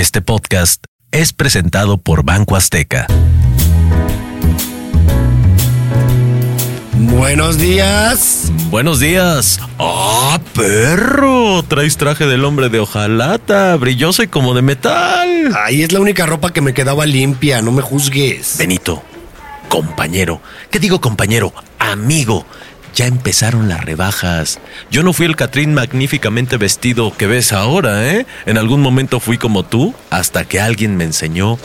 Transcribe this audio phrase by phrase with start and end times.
[0.00, 3.06] Este podcast es presentado por Banco Azteca.
[6.94, 8.50] Buenos días.
[8.70, 9.60] Buenos días.
[9.78, 11.62] ¡Ah, perro!
[11.64, 15.54] Traes traje del hombre de hojalata, brilloso y como de metal.
[15.66, 18.56] Ahí es la única ropa que me quedaba limpia, no me juzgues.
[18.56, 19.02] Benito,
[19.68, 20.40] compañero.
[20.70, 21.52] ¿Qué digo compañero?
[21.78, 22.46] Amigo.
[22.94, 24.58] Ya empezaron las rebajas.
[24.90, 28.26] Yo no fui el Catrín magníficamente vestido que ves ahora, ¿eh?
[28.46, 31.58] En algún momento fui como tú hasta que alguien me enseñó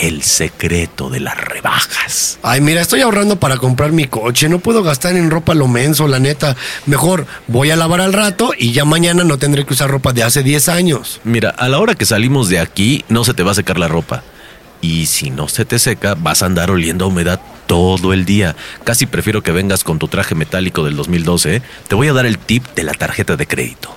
[0.00, 2.38] el secreto de las rebajas.
[2.42, 4.48] Ay, mira, estoy ahorrando para comprar mi coche.
[4.48, 6.56] No puedo gastar en ropa lo menso, la neta.
[6.86, 10.22] Mejor voy a lavar al rato y ya mañana no tendré que usar ropa de
[10.22, 11.20] hace 10 años.
[11.24, 13.88] Mira, a la hora que salimos de aquí no se te va a secar la
[13.88, 14.22] ropa.
[14.80, 18.56] Y si no se te seca, vas a andar oliendo a humedad todo el día.
[18.82, 21.54] Casi prefiero que vengas con tu traje metálico del 2012.
[21.54, 21.62] ¿eh?
[21.86, 23.94] Te voy a dar el tip de la tarjeta de crédito.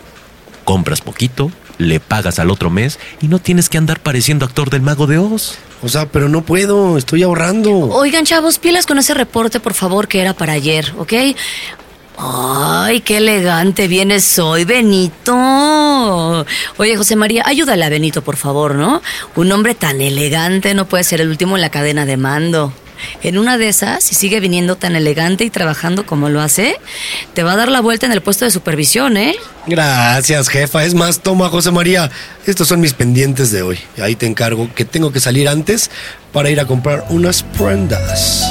[0.63, 4.83] Compras poquito, le pagas al otro mes y no tienes que andar pareciendo actor del
[4.83, 5.57] mago de Oz.
[5.81, 7.71] O sea, pero no puedo, estoy ahorrando.
[7.71, 11.13] Oigan, chavos, pilas con ese reporte, por favor, que era para ayer, ¿ok?
[12.19, 16.45] Ay, qué elegante vienes hoy, Benito.
[16.77, 19.01] Oye, José María, ayúdale a Benito, por favor, ¿no?
[19.35, 22.71] Un hombre tan elegante no puede ser el último en la cadena de mando.
[23.21, 26.75] En una de esas, si sigue viniendo tan elegante y trabajando como lo hace,
[27.33, 29.35] te va a dar la vuelta en el puesto de supervisión, ¿eh?
[29.65, 30.83] Gracias, jefa.
[30.83, 32.11] Es más, toma, José María.
[32.45, 33.79] Estos son mis pendientes de hoy.
[34.01, 35.89] Ahí te encargo que tengo que salir antes
[36.31, 38.43] para ir a comprar unas prendas.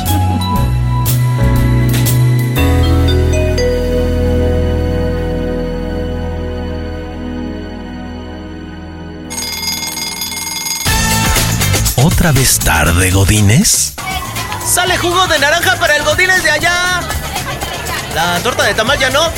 [12.05, 13.95] ¿Otra vez tarde, Godines?
[14.67, 17.01] ¡Sale jugo de naranja para el Godines de allá!
[18.15, 19.31] La torta de tamal ya no.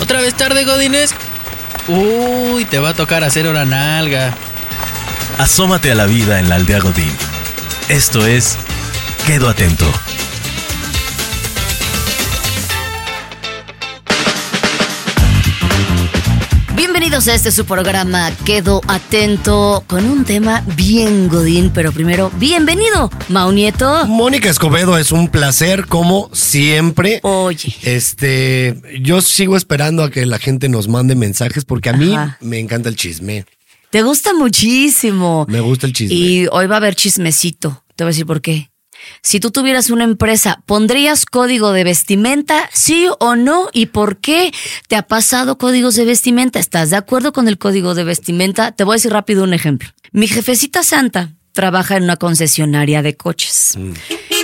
[0.00, 1.14] ¿Otra vez tarde, Godines?
[1.88, 4.34] Uy, te va a tocar hacer hora nalga.
[5.38, 7.14] Asómate a la vida en la aldea Godín.
[7.88, 8.56] Esto es
[9.26, 9.86] Quedo Atento.
[17.16, 23.10] Bienvenidos a este su programa Quedo Atento con un tema bien godín, pero primero, bienvenido,
[23.30, 24.06] Mau Nieto.
[24.06, 27.20] Mónica Escobedo, es un placer, como siempre.
[27.22, 27.74] Oye.
[27.84, 32.58] Este, yo sigo esperando a que la gente nos mande mensajes porque a mí me
[32.58, 33.46] encanta el chisme.
[33.88, 35.46] Te gusta muchísimo.
[35.48, 36.14] Me gusta el chisme.
[36.14, 37.82] Y hoy va a haber chismecito.
[37.96, 38.70] Te voy a decir por qué.
[39.22, 42.68] Si tú tuvieras una empresa, ¿pondrías código de vestimenta?
[42.72, 43.68] ¿Sí o no?
[43.72, 44.52] ¿Y por qué
[44.88, 46.58] te ha pasado códigos de vestimenta?
[46.58, 48.72] ¿Estás de acuerdo con el código de vestimenta?
[48.72, 49.88] Te voy a decir rápido un ejemplo.
[50.12, 53.74] Mi jefecita santa trabaja en una concesionaria de coches.
[53.76, 53.92] Mm.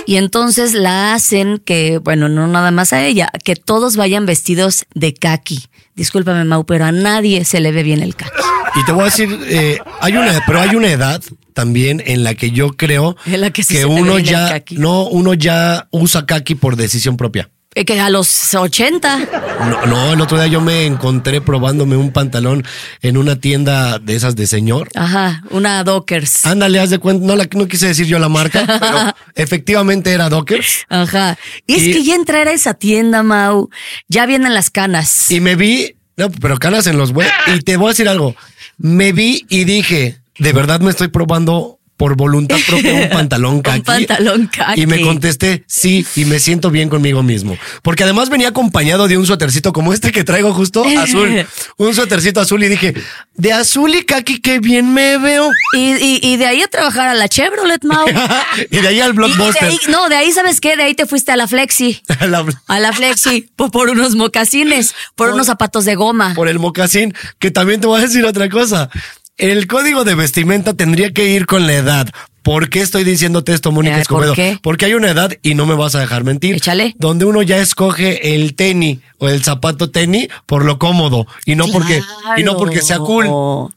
[0.05, 4.85] Y entonces la hacen que, bueno, no nada más a ella, que todos vayan vestidos
[4.93, 5.69] de kaki.
[5.95, 8.31] Discúlpame, Mau, pero a nadie se le ve bien el kaki.
[8.75, 11.21] Y te voy a decir, eh, hay una, pero hay una edad
[11.53, 15.87] también en la que yo creo En la que sí uno ya, no, uno ya
[15.91, 17.49] usa kaki por decisión propia.
[17.75, 19.19] Eh, Que a los 80.
[19.69, 22.63] No, no, el otro día yo me encontré probándome un pantalón
[23.01, 24.89] en una tienda de esas de señor.
[24.95, 26.45] Ajá, una Dockers.
[26.45, 30.29] Ándale, haz de cuenta, no, la, no quise decir yo la marca, pero efectivamente era
[30.29, 30.85] Dockers.
[30.89, 31.37] Ajá.
[31.67, 33.69] Y es que ya entrar a esa tienda, Mau,
[34.07, 35.31] ya vienen las canas.
[35.31, 37.33] Y me vi, no, pero canas en los huevos.
[37.55, 38.35] Y te voy a decir algo,
[38.77, 43.81] me vi y dije, de verdad me estoy probando por voluntad propia un pantalón kaki.
[43.81, 44.81] pantalón kaki.
[44.81, 47.57] Y me contesté, sí, y me siento bien conmigo mismo.
[47.81, 51.45] Porque además venía acompañado de un suétercito como este que traigo justo, azul.
[51.77, 52.93] Un suétercito azul y dije,
[53.35, 55.49] de azul y kaki, qué bien me veo.
[55.75, 58.05] Y, y- y de ahí a trabajar a la Chevrolet, Mau.
[58.71, 59.63] y de ahí al de blockbuster.
[59.65, 60.75] ahí- no, de ahí, ¿sabes qué?
[60.75, 62.01] De ahí te fuiste a la Flexi.
[62.21, 63.49] La- A la Flexi.
[63.55, 66.33] Por, por unos mocasines, por, Por- unos zapatos de goma.
[66.33, 68.89] por el mocasín, que también te voy a decir otra cosa.
[69.37, 72.07] El código de vestimenta tendría que ir con la edad.
[72.43, 74.33] ¿Por qué estoy diciéndote esto, Mónica Eh, ¿por Escobedo?
[74.35, 74.59] qué?
[74.61, 76.93] Porque hay una edad, y no me vas a dejar mentir, Échale.
[76.99, 81.67] donde uno ya escoge el tenis o el zapato tenis por lo cómodo y no
[81.69, 82.01] porque
[82.35, 83.27] y no porque sea cool.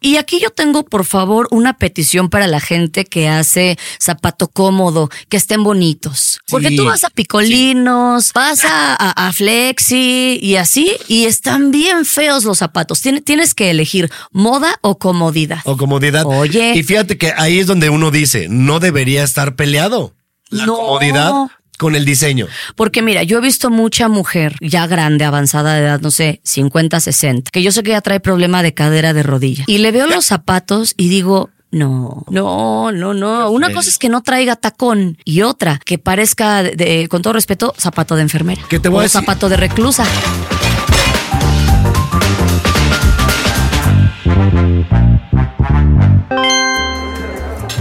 [0.00, 5.08] Y aquí yo tengo, por favor, una petición para la gente que hace zapato cómodo,
[5.28, 6.40] que estén bonitos.
[6.50, 12.04] Porque tú vas a picolinos, vas a, a- a flexi y así, y están bien
[12.04, 13.00] feos los zapatos.
[13.02, 15.60] Tien- tienes que elegir moda o comodidad.
[15.64, 16.24] O comodidad.
[16.26, 16.72] Oye.
[16.74, 20.14] Y fíjate que ahí es donde uno dice, no debería estar peleado.
[20.48, 20.76] La No.
[20.76, 21.32] comodidad
[21.78, 22.46] con el diseño.
[22.74, 27.00] Porque mira, yo he visto mucha mujer ya grande, avanzada de edad, no sé, 50,
[27.00, 29.64] 60, que yo sé que ya trae problema de cadera, de rodilla.
[29.66, 33.50] Y le veo los zapatos y digo, no, no, no, no.
[33.50, 37.74] Una cosa es que no traiga tacón y otra que parezca, de- con todo respeto,
[37.76, 38.62] zapato de enfermera.
[38.70, 39.20] ¿Qué te voy o a decir?
[39.20, 40.06] zapato de reclusa.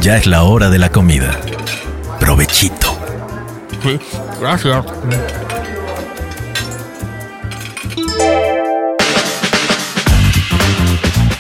[0.06, 1.40] Ya es la hora de la comida.
[2.20, 2.96] Provechito.
[3.82, 3.98] Sí,
[4.40, 4.86] gracias.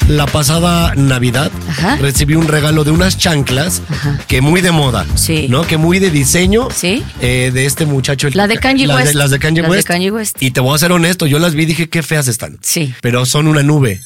[0.07, 1.95] La pasada Navidad Ajá.
[1.95, 3.81] recibí un regalo de unas chanclas
[4.27, 5.47] que muy de moda, Sí.
[5.49, 5.65] ¿no?
[5.65, 7.03] Que muy de diseño Sí.
[7.21, 8.27] eh, de este muchacho.
[8.27, 9.13] el- La de Kanye las West.
[9.15, 9.87] las de Kanye Las de West.
[9.87, 10.37] Kanye West.
[10.41, 12.59] Y te voy a ser honesto, yo las vi y dije qué feas están.
[12.61, 12.93] Sí.
[13.01, 13.99] Pero son una nube.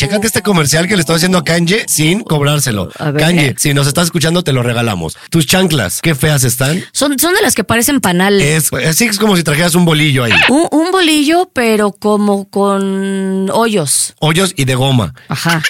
[0.00, 2.90] Chécate este comercial que le estoy haciendo a Kanye sin cobrárselo.
[2.98, 3.22] A ver.
[3.22, 5.18] Kanye, si nos estás escuchando, te lo regalamos.
[5.28, 6.82] Tus chanclas, qué feas están.
[6.92, 8.72] Son, son de las que parecen panales.
[8.72, 10.32] Es, así es como si trajeras un bolillo ahí.
[10.48, 14.14] Un, un bolillo, pero como con hoyos.
[14.20, 15.12] Hoyos y de goma.
[15.28, 15.62] Ajá.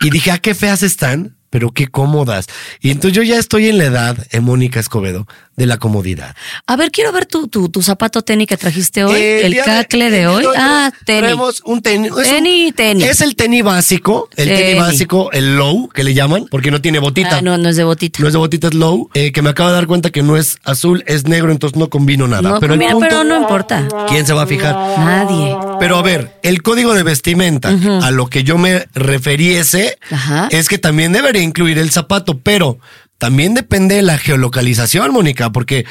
[0.00, 2.46] Y dije, ah, qué feas están, pero qué cómodas.
[2.80, 6.34] Y entonces yo ya estoy en la edad, en Mónica Escobedo, de la comodidad.
[6.66, 9.20] A ver, quiero ver tu, tu, tu zapato tenis que trajiste hoy.
[9.20, 10.46] Eh, el cacle de, hoy.
[10.46, 11.22] hoy Ah, tenis.
[11.24, 12.10] Traemos un tenis.
[12.10, 13.04] Un- Tenis, tenis.
[13.06, 14.80] Es el tenis básico, el tenis Tenis.
[14.80, 17.36] básico, el low, que le llaman, porque no tiene botita.
[17.36, 18.18] Ah, no, no es de botita.
[18.22, 20.38] No es de botita, es low, eh, que me acabo de dar cuenta que no
[20.38, 22.40] es azul, es negro, entonces no combino nada.
[22.42, 23.86] No, pero el punto- pero no importa.
[24.08, 24.74] ¿Quién se va a fijar?
[24.98, 25.54] Nadie.
[25.78, 27.68] Pero a ver, el código de vestimenta
[28.02, 30.48] a lo que yo me referiese Ajá.
[30.50, 32.78] es que también debería incluir el zapato, pero
[33.18, 35.84] también depende de la geolocalización, Mónica, porque,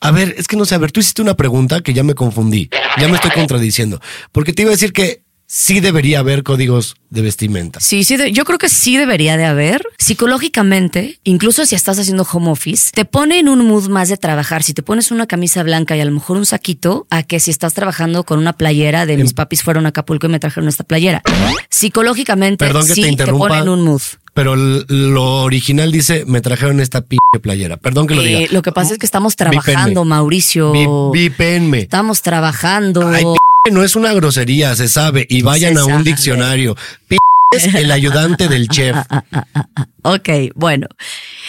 [0.00, 2.14] a ver, es que no sé, a ver, tú hiciste una pregunta que ya me
[2.14, 2.68] confundí,
[3.00, 4.00] ya me estoy contradiciendo,
[4.32, 7.80] porque te iba a decir que sí debería haber códigos de vestimenta.
[7.80, 9.82] Sí, sí, yo creo que sí debería de haber.
[9.96, 14.62] Psicológicamente, incluso si estás haciendo home office, te pone en un mood más de trabajar.
[14.62, 17.50] Si te pones una camisa blanca y a lo mejor un saquito, a que si
[17.50, 19.22] estás trabajando con una playera de Em.
[19.22, 21.22] mis papis fueron a Acapulco y me trajeron esta playera.
[21.70, 23.48] Psicológicamente, Perdón que sí te interrumpa.
[23.48, 24.02] pone en un mood.
[24.38, 27.76] Pero lo original dice, me trajeron esta p playera.
[27.76, 28.38] Perdón que lo diga.
[28.38, 29.60] Eh, lo que pasa es que estamos Vípenme.
[29.60, 30.70] trabajando, Mauricio.
[30.70, 31.80] Vi- Vípenme.
[31.80, 33.08] Estamos trabajando.
[33.08, 33.24] Ay,
[33.64, 35.26] p no es una grosería, se sabe.
[35.28, 36.04] Y vayan Se a un sabe.
[36.04, 36.76] diccionario.
[37.08, 37.16] P
[37.56, 38.96] es el ayudante del chef.
[40.02, 40.86] ok, bueno.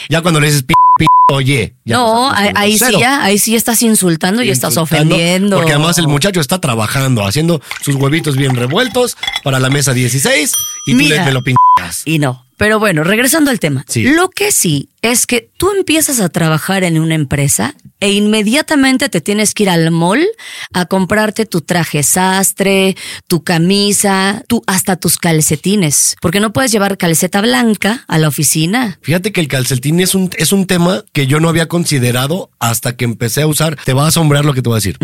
[0.10, 1.76] Ya cuando le dices p, p oye.
[1.86, 5.58] ya no, ahí, sí ya, ahí sí estás insultando y estás ofendiendo.
[5.58, 10.56] Porque además el muchacho está trabajando, haciendo sus huevitos bien revueltos para la mesa 16
[10.88, 12.02] y tú le, me lo pintas.
[12.06, 12.49] Y no.
[12.60, 13.86] Pero bueno, regresando al tema.
[13.88, 14.04] Sí.
[14.04, 19.22] Lo que sí es que tú empiezas a trabajar en una empresa e inmediatamente te
[19.22, 20.28] tienes que ir al mall
[20.74, 22.98] a comprarte tu traje sastre,
[23.28, 26.18] tu camisa, tu, hasta tus calcetines.
[26.22, 29.00] Porque no puedes llevar calceta blanca a la oficina.
[29.02, 32.98] Fíjate que el calcetín es un, es un tema que yo no había considerado hasta
[32.98, 33.78] que empecé a usar.
[33.86, 34.98] Te va a asombrar lo que te voy a decir.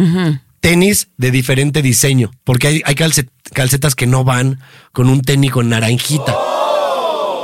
[0.59, 4.59] Tenis de diferente diseño, porque hay, hay calcet- calcetas que no van
[4.91, 6.35] con un tenis con naranjita.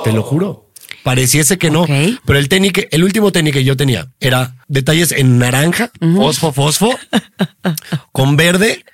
[0.03, 0.67] Te lo juro.
[1.03, 1.85] Pareciese que no.
[2.25, 6.51] Pero el tenis que, el último tenis que yo tenía era detalles en naranja, fosfo,
[6.53, 6.95] fosfo,
[8.11, 8.85] con verde,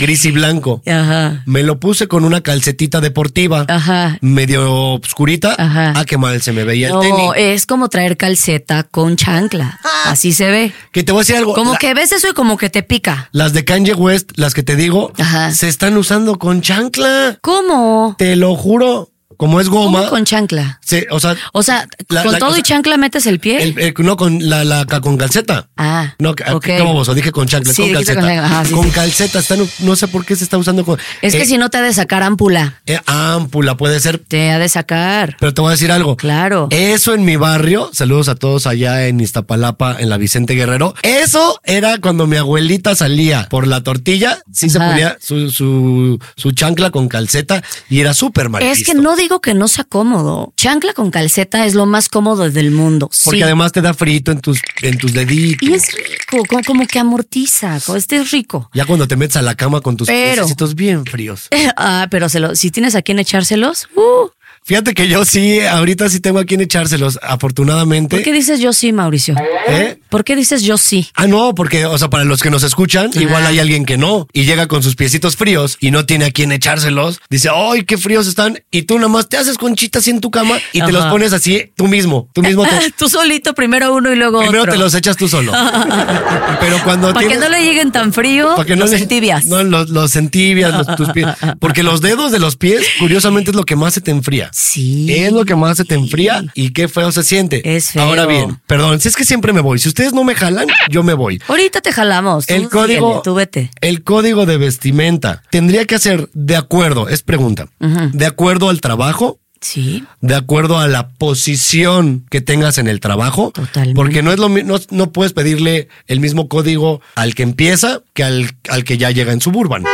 [0.00, 0.82] gris y blanco.
[0.86, 1.42] Ajá.
[1.46, 4.18] Me lo puse con una calcetita deportiva, Ajá.
[4.20, 5.54] medio oscurita.
[5.56, 5.94] Ajá.
[5.96, 7.30] Ah, qué mal se me veía el No, tenis.
[7.36, 9.80] es como traer calceta con chancla.
[10.04, 10.72] Así se ve.
[10.92, 11.54] Que te voy a decir algo.
[11.54, 13.30] Como la- que ves eso y como que te pica.
[13.32, 15.12] Las de Kanye West, las que te digo,
[15.52, 17.38] se están usando con chancla.
[17.40, 18.14] ¿Cómo?
[18.18, 19.10] Te lo juro.
[19.36, 19.98] Como es goma.
[20.00, 20.78] ¿Cómo con chancla?
[20.84, 23.38] se- o sea, O sea, La- con la- todo o sea, y chancla metes el
[23.40, 23.62] pie.
[23.62, 25.68] el- el- no con la, con calceta.
[25.76, 26.66] Ah, No, que- ok.
[26.78, 27.14] ¿cómo vos?
[27.14, 28.20] Dije con chancla, Sí, con calceta.
[28.20, 28.90] con chancla, ajá, sí, con sí.
[28.90, 30.98] calceta, están, no sé por qué se está usando con.
[31.22, 32.80] Es que eh, si no te ha de sacar ámpula.
[32.86, 35.36] eh, ámpula puede ser, Te ha de sacar.
[35.40, 36.16] pero te voy a decir algo.
[36.16, 36.68] Claro.
[36.70, 40.94] Eso en mi barrio, saludos a todos allá en Iztapalapa, en la Vicente Guerrero.
[41.02, 46.52] Eso era cuando mi abuelita salía por la tortilla, sí se ponía su, su, su
[46.52, 50.52] chancla con calceta y era súper Es que no digo que no sea cómodo.
[50.56, 53.10] Chancla con calceta es lo más cómodo del mundo.
[53.24, 53.42] Porque sí.
[53.42, 55.68] además te da frito en tus, en tus deditos.
[55.68, 57.78] Y es rico, como, como que amortiza.
[57.96, 58.70] Este es rico.
[58.72, 61.48] Ya cuando te metes a la cama con tus Pero- bien fríos.
[61.76, 64.28] ah, pero se lo, si tienes a quien echárselos, uh,
[64.66, 68.16] Fíjate que yo sí, ahorita sí tengo a quien echárselos, afortunadamente.
[68.16, 69.36] ¿por qué dices yo sí, Mauricio?
[69.68, 70.00] ¿Eh?
[70.08, 71.08] ¿Por qué dices yo sí?
[71.14, 74.26] Ah, no, porque, o sea, para los que nos escuchan, igual hay alguien que no
[74.32, 77.20] y llega con sus piecitos fríos y no tiene a quien echárselos.
[77.30, 78.58] Dice, ¡ay, qué fríos están!
[78.72, 81.32] Y tú nada más te haces conchitas así en tu cama y te los pones
[81.32, 82.28] así tú mismo.
[82.32, 84.72] Tú mismo te, Tú solito, primero uno y luego primero otro.
[84.72, 85.52] te los echas tú solo.
[86.60, 89.44] Pero cuando Para que no le lleguen tan frío, para que no los le- entibias.
[89.46, 91.28] No, los, los entibias, los- tus pies.
[91.60, 94.50] Porque los dedos de los pies, curiosamente, es lo que más se te enfría.
[94.58, 95.12] Sí.
[95.12, 97.76] Es lo que más se te enfría y qué feo se siente.
[97.76, 98.04] Es feo.
[98.04, 99.78] Ahora bien, perdón, si es que siempre me voy.
[99.78, 101.42] Si ustedes no me jalan, yo me voy.
[101.46, 102.46] Ahorita te jalamos.
[102.46, 103.70] tú El código, síguele, tú vete.
[103.82, 109.40] el código de vestimenta tendría que ser de acuerdo, es pregunta, de acuerdo al trabajo,
[109.60, 110.04] Sí.
[110.20, 113.50] de acuerdo a la posición que tengas en el trabajo.
[113.52, 113.94] Totalmente.
[113.96, 118.22] Porque no es lo no, no puedes pedirle el mismo código al que empieza que
[118.22, 119.84] al, al que ya llega en Suburban.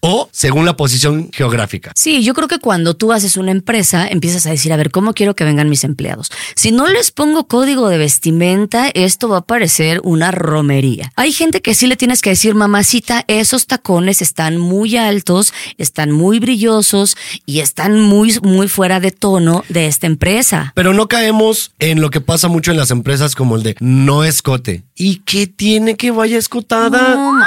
[0.00, 1.92] O según la posición geográfica.
[1.94, 5.14] Sí, yo creo que cuando tú haces una empresa, empiezas a decir, a ver, ¿cómo
[5.14, 6.30] quiero que vengan mis empleados?
[6.54, 11.12] Si no les pongo código de vestimenta, esto va a parecer una romería.
[11.16, 16.10] Hay gente que sí le tienes que decir, mamacita, esos tacones están muy altos, están
[16.10, 20.72] muy brillosos y están muy, muy fuera de tono de esta empresa.
[20.74, 24.24] Pero no caemos en lo que pasa mucho en las empresas como el de no
[24.24, 24.84] escote.
[24.94, 27.14] ¿Y qué tiene que vaya escotada?
[27.14, 27.40] No,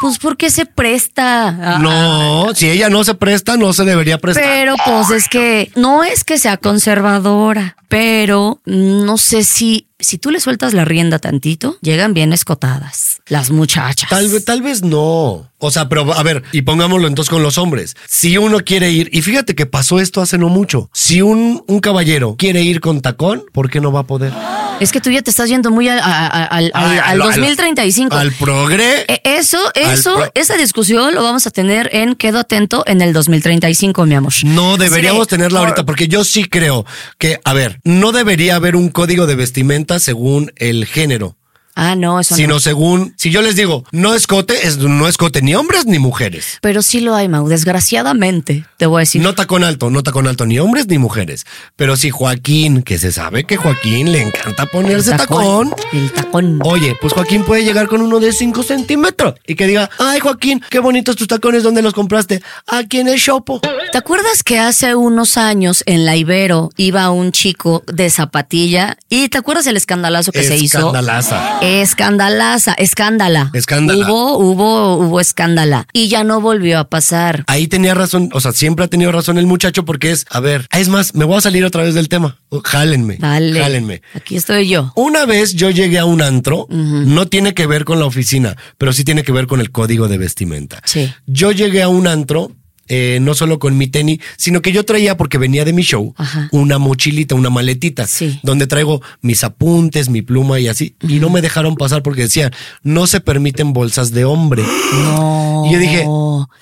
[0.00, 1.55] pues porque se presta.
[1.60, 4.44] Ah, No, si ella no se presta, no se debería prestar.
[4.44, 10.30] Pero pues es que no es que sea conservadora, pero no sé si si tú
[10.30, 14.10] le sueltas la rienda tantito, llegan bien escotadas las muchachas.
[14.10, 15.50] Tal, vez- tal vez no.
[15.58, 17.96] O sea, pero a ver, y pongámoslo entonces con los hombres.
[18.06, 20.90] Si uno quiere ir, y fíjate que pasó esto hace no mucho.
[20.92, 24.32] Si un, un caballero quiere ir con tacón, ¿por qué no va a poder?
[24.78, 28.14] Es que tú ya te estás yendo muy al, al, al- Ay, al 2035.
[28.14, 29.06] Al progre.
[29.08, 33.14] E- Eso, eso, pro- esa discusión lo vamos a tener en Quedo Atento en el
[33.14, 34.32] 2035, mi amor.
[34.44, 36.84] No deberíamos tenerla ahorita, porque yo sí creo
[37.18, 41.36] que, a ver, no debería haber un código de vestimenta según el género.
[41.78, 42.60] Ah, no, eso sino no.
[42.60, 46.56] según, si yo les digo, no escote, es no escote ni hombres ni mujeres.
[46.62, 49.20] Pero sí lo hay, Mau, desgraciadamente, te voy a decir.
[49.20, 51.44] No tacón alto, no tacón alto ni hombres ni mujeres.
[51.76, 55.74] Pero si Joaquín, que se sabe que Joaquín le encanta ponerse tacón.
[55.92, 56.60] El tacón.
[56.64, 60.62] Oye, pues Joaquín puede llegar con uno de 5 centímetros y que diga, ay Joaquín,
[60.70, 62.42] qué bonitos tus tacones, ¿dónde los compraste?
[62.66, 63.60] Aquí en el Shopo.
[63.92, 68.96] ¿Te acuerdas que hace unos años en la Ibero iba un chico de zapatilla?
[69.10, 70.78] ¿Y te acuerdas el escandalazo que se hizo?
[70.78, 71.58] Escandalaza.
[71.66, 73.50] Escandalaza, escándala.
[73.52, 74.06] Escándala.
[74.06, 75.88] Hubo, hubo, hubo escándala.
[75.92, 77.42] Y ya no volvió a pasar.
[77.48, 80.68] Ahí tenía razón, o sea, siempre ha tenido razón el muchacho porque es, a ver,
[80.72, 82.38] es más, me voy a salir otra vez del tema.
[82.64, 83.16] Jálenme.
[83.18, 83.60] Dale.
[83.60, 84.02] Jálenme.
[84.14, 84.92] Aquí estoy yo.
[84.94, 88.92] Una vez yo llegué a un antro, no tiene que ver con la oficina, pero
[88.92, 90.80] sí tiene que ver con el código de vestimenta.
[90.84, 91.12] Sí.
[91.26, 92.52] Yo llegué a un antro,
[92.88, 96.14] eh, no solo con mi tenis, sino que yo traía, porque venía de mi show,
[96.16, 96.48] Ajá.
[96.52, 98.40] una mochilita, una maletita, Sí.
[98.42, 100.94] donde traigo mis apuntes, mi pluma y así.
[101.06, 102.52] Y no me dejaron pasar porque decían,
[102.82, 104.62] no se permiten bolsas de hombre.
[104.92, 105.64] No.
[105.68, 106.04] Y yo dije,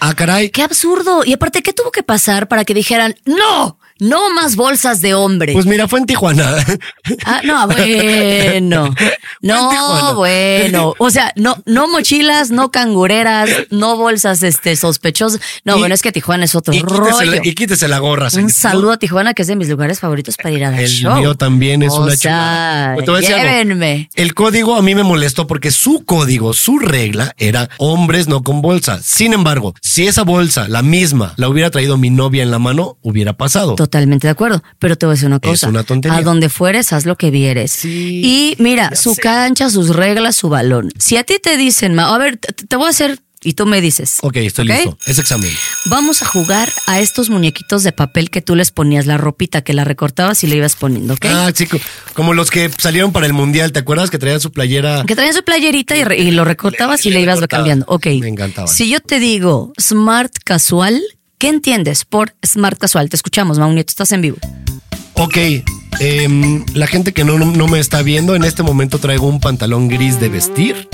[0.01, 0.51] ah, caray.
[0.51, 1.25] Qué absurdo.
[1.25, 3.79] Y aparte, ¿qué tuvo que pasar para que dijeran, no,
[4.09, 5.53] no más bolsas de hombre?
[5.53, 6.57] Pues mira, fue en Tijuana.
[7.27, 8.95] Ah, no, bueno.
[9.41, 10.95] No, bueno.
[10.99, 15.41] O sea, no, no mochilas, no cangureras, no bolsas este sospechosas.
[15.65, 17.21] No, Y- bueno, es que Tijuana es otro y, rollo.
[17.23, 18.27] la, y quítese la gorra.
[18.27, 18.51] Un señor.
[18.53, 21.17] saludo a Tijuana, que es de mis lugares favoritos para ir a dar El show.
[21.17, 23.21] mío también es o una sea, chulada.
[23.21, 24.09] Llévenme.
[24.15, 28.63] El código a mí me molestó porque su código, su regla era hombres no con
[28.63, 29.01] bolsa.
[29.03, 32.97] Sin embargo, si esa bolsa, la misma, la hubiera traído mi novia en la mano,
[33.03, 33.75] hubiera pasado.
[33.95, 35.69] Totalmente de acuerdo, pero te voy a decir una Es cosa.
[35.69, 36.19] una tontería.
[36.19, 37.71] A donde fueres, haz lo que vieres.
[37.71, 39.21] Sí, y mira, su sé.
[39.23, 40.91] cancha, sus reglas, su balón.
[40.99, 44.17] Si a ti te dicen, a ver, te, voy a hacer y tú me dices.
[44.23, 44.99] Ok, estoy listo.
[45.07, 45.49] Es examen.
[45.85, 49.75] Vamos a jugar a estos muñequitos de papel que tú les ponías la ropita, que
[49.75, 51.27] la recortabas y le ibas poniendo, ¿ok?
[51.29, 51.79] Ah, chico,
[52.15, 55.05] como los que salieron para el mundial, ¿te acuerdas que traían su playera?
[55.07, 57.61] Que traían su playerita y, lo recortabas Le- y le le ibas recortaba.
[57.61, 57.85] cambiando.
[57.89, 58.07] Ok.
[58.21, 58.67] Me encantaban.
[58.75, 61.01] Si yo te digo smart casual,
[61.45, 63.11] ¿qué entiendes por smart casual?
[63.11, 64.39] Te escuchamos, Maunieto, estás en vivo.
[65.17, 65.37] Ok,
[66.01, 69.87] em, la gente que no, no me está viendo, en este momento traigo un pantalón
[69.89, 70.89] gris de vestir.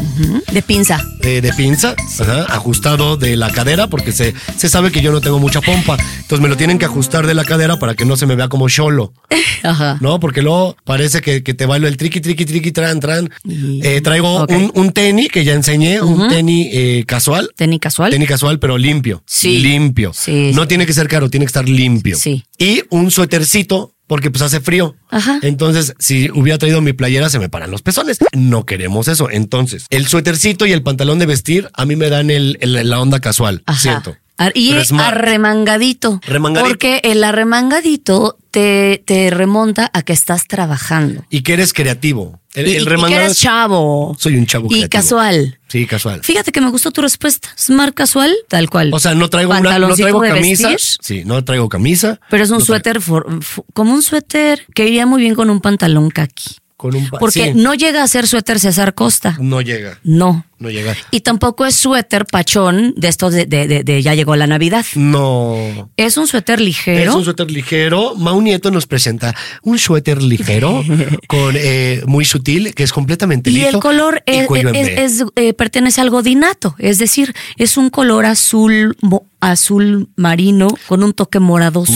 [0.53, 1.03] De pinza.
[1.23, 5.23] eh, de pinza, ajá, ajustado de la cadera, porque se, se sabe que yo no
[5.23, 5.97] tengo mucha pompa.
[6.21, 8.49] Entonces me lo tienen que ajustar de la cadera para que no se me vea
[8.49, 9.15] como cholo.
[9.63, 9.97] Ajá.
[10.01, 10.21] ¿No?
[10.21, 13.31] Porque luego parece que, que te bailo el triqui, triqui, triqui, tran, tran.
[13.45, 17.51] Y- Eh, traigo un, un tenis que ya enseñé, un tenis eh, casual.
[17.57, 18.11] Tenis casual.
[18.11, 19.23] Tenis casual, pero limpio.
[19.27, 19.59] Sí.
[19.61, 20.13] Limpio.
[20.15, 20.69] Sí, No sí.
[20.69, 22.17] tiene que ser caro, tiene que estar limpio.
[22.17, 22.45] Sí.
[22.59, 24.97] Y un suétercito, porque pues hace frío.
[25.09, 25.39] Ajá.
[25.43, 28.19] Entonces, si hubiera traído mi playera, se me paran los pezones.
[28.33, 29.31] No queremos eso.
[29.31, 33.01] Entonces, el suétercito y el pantalón de vestir a mí me dan el, el- la
[33.01, 33.79] onda casual, Ajá.
[33.79, 34.17] ¿cierto?
[34.55, 35.09] Y smart.
[35.17, 36.21] arremangadito.
[36.27, 36.69] Remangadito.
[36.69, 41.25] Porque el arremangadito te, te remonta a que estás trabajando.
[41.31, 42.41] Y que eres creativo.
[42.55, 44.17] El, y, el y que eres es- chavo.
[44.19, 44.91] Soy un chavo Y creativo.
[44.91, 45.59] casual.
[45.69, 46.21] Sí, casual.
[46.25, 47.49] Fíjate que me gustó tu respuesta.
[47.57, 48.91] Smart casual, tal cual.
[48.93, 50.69] O sea, no traigo una, no traigo camisa.
[50.71, 52.19] vestir, Sí, no traigo camisa.
[52.29, 53.27] pero es un No suéter, for-
[53.73, 56.57] como un suéter que iría muy bien con un pantalón kaki.
[56.77, 59.37] Con un Porque sí, no llega a ser suéter César Costa.
[59.39, 59.99] no llega.
[60.03, 60.45] No.
[60.61, 60.95] No llega.
[61.11, 64.85] Y tampoco es suéter pachón de estos de, de- de- de ya llegó la Navidad.
[64.95, 65.91] No.
[65.97, 67.11] Es un suéter ligero.
[67.11, 68.15] Es un suéter ligero.
[68.17, 70.85] Mau Nieto nos presenta un suéter ligero
[71.29, 73.69] con eh, muy sutil, que es completamente Y liso.
[73.71, 78.27] el color y es, es- es, eh, pertenece al godinato, es decir, es un color
[78.27, 81.93] azul, mo- azul marino con un toque moradoso.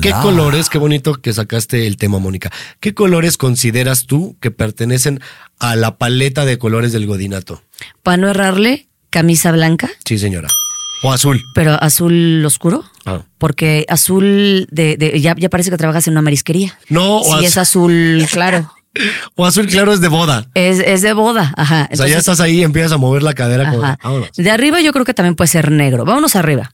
[0.00, 2.50] ¿Qué colores, qué bonito que sacaste el tema, Mónica?
[2.80, 5.20] ¿Qué colores consideras tú que pertenecen
[5.70, 7.62] a la paleta de colores del godinato?
[8.02, 10.48] Para no errarle, camisa blanca, Sí, señora.
[11.02, 11.42] o azul.
[11.54, 12.84] Pero azul oscuro.
[13.06, 13.22] Ah.
[13.38, 16.78] Porque azul de, de- ya, ya parece que trabajas en una marisquería.
[16.88, 18.70] No, o Si az- es azul claro.
[19.34, 20.46] O azul claro es de boda.
[20.54, 21.88] Es, es de boda, ajá.
[21.92, 23.68] O sea, ya Entonces- estás ahí y empiezas a mover la cadera.
[23.68, 23.98] Ajá.
[24.36, 26.04] De arriba yo creo que también puede ser negro.
[26.04, 26.72] Vámonos arriba.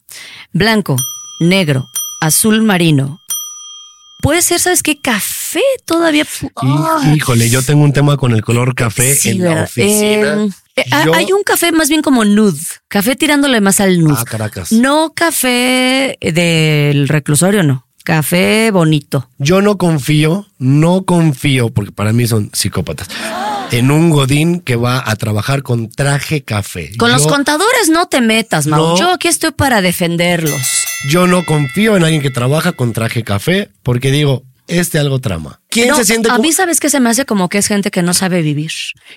[0.52, 0.97] Blanco,
[1.40, 1.87] negro,
[2.20, 3.18] azul marino.
[4.23, 4.99] Puede ser, ¿sabes qué?
[5.00, 6.27] Café todavía.
[7.15, 10.45] Híjole, yo tengo un tema con el color café sí, en la oficina.
[10.45, 12.59] Eh, eh, Yo- Hay un café más bien como nude.
[12.89, 14.15] Café tirándole más al nude.
[14.19, 14.73] Ah, Caracas.
[14.73, 17.87] No café del reclusorio, no.
[18.05, 19.29] Café bonito.
[19.39, 23.09] Yo no confío, no confío, porque para mí son psicópatas,
[23.73, 26.93] en un godín que va a trabajar con traje café.
[26.97, 28.81] Con los contadores no te metas, Mau.
[28.81, 28.99] No.
[28.99, 30.79] Yo aquí estoy para defenderlos.
[31.09, 35.61] Yo no confío en alguien que trabaja con traje café, porque digo, este algo trama.
[35.69, 37.90] ¿Quién No, se siente a mí sabes que se me hace como que es gente
[37.90, 38.71] que no sabe vivir,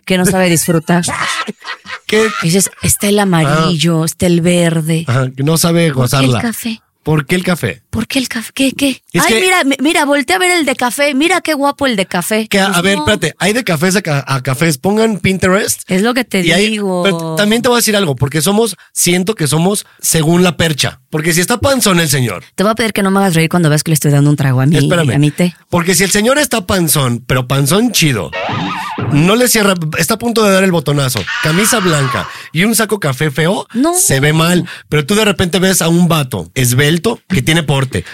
[0.06, 1.04] que no sabe disfrutar.
[2.08, 2.28] ¿Qué?
[2.42, 5.06] Y dices, está el amarillo, está el verde.
[5.08, 6.42] Ajá, no sabe ¿Por qué el gozarla.
[6.42, 6.82] café?
[7.04, 7.83] ¿Por qué el café?
[7.94, 8.52] ¿Por qué el café?
[8.56, 8.72] ¿Qué?
[8.74, 9.02] ¿Qué?
[9.14, 11.14] Es Ay, que- mira, mi- mira, voltea a ver el de café.
[11.14, 12.48] Mira qué guapo el de café.
[12.48, 14.80] Que, a, Pues a ver, espérate, hay de cafés a, ca- a cafés.
[14.80, 15.84] Pongan Pinterest.
[15.88, 17.04] Es lo que te hay- digo.
[17.04, 21.00] pero también te voy a decir algo, porque somos, siento que somos según la percha.
[21.12, 23.48] Porque si está panzón el señor, Te voy a pedir que no me hagas reír
[23.48, 24.76] cuando veas que le estoy dando un trago a mí.
[24.76, 25.12] espérame.
[25.14, 25.56] A mi té.
[25.70, 28.32] Porque si el señor está panzón, pero panzón chido,
[29.12, 33.00] no le cierra, está a punto de dar el botonazo, camisa blanca y un saco
[33.00, 33.94] café feo, No.
[33.96, 34.68] se ve mal.
[34.90, 37.62] Pero tú de repente ves a un vato esbelto que tiene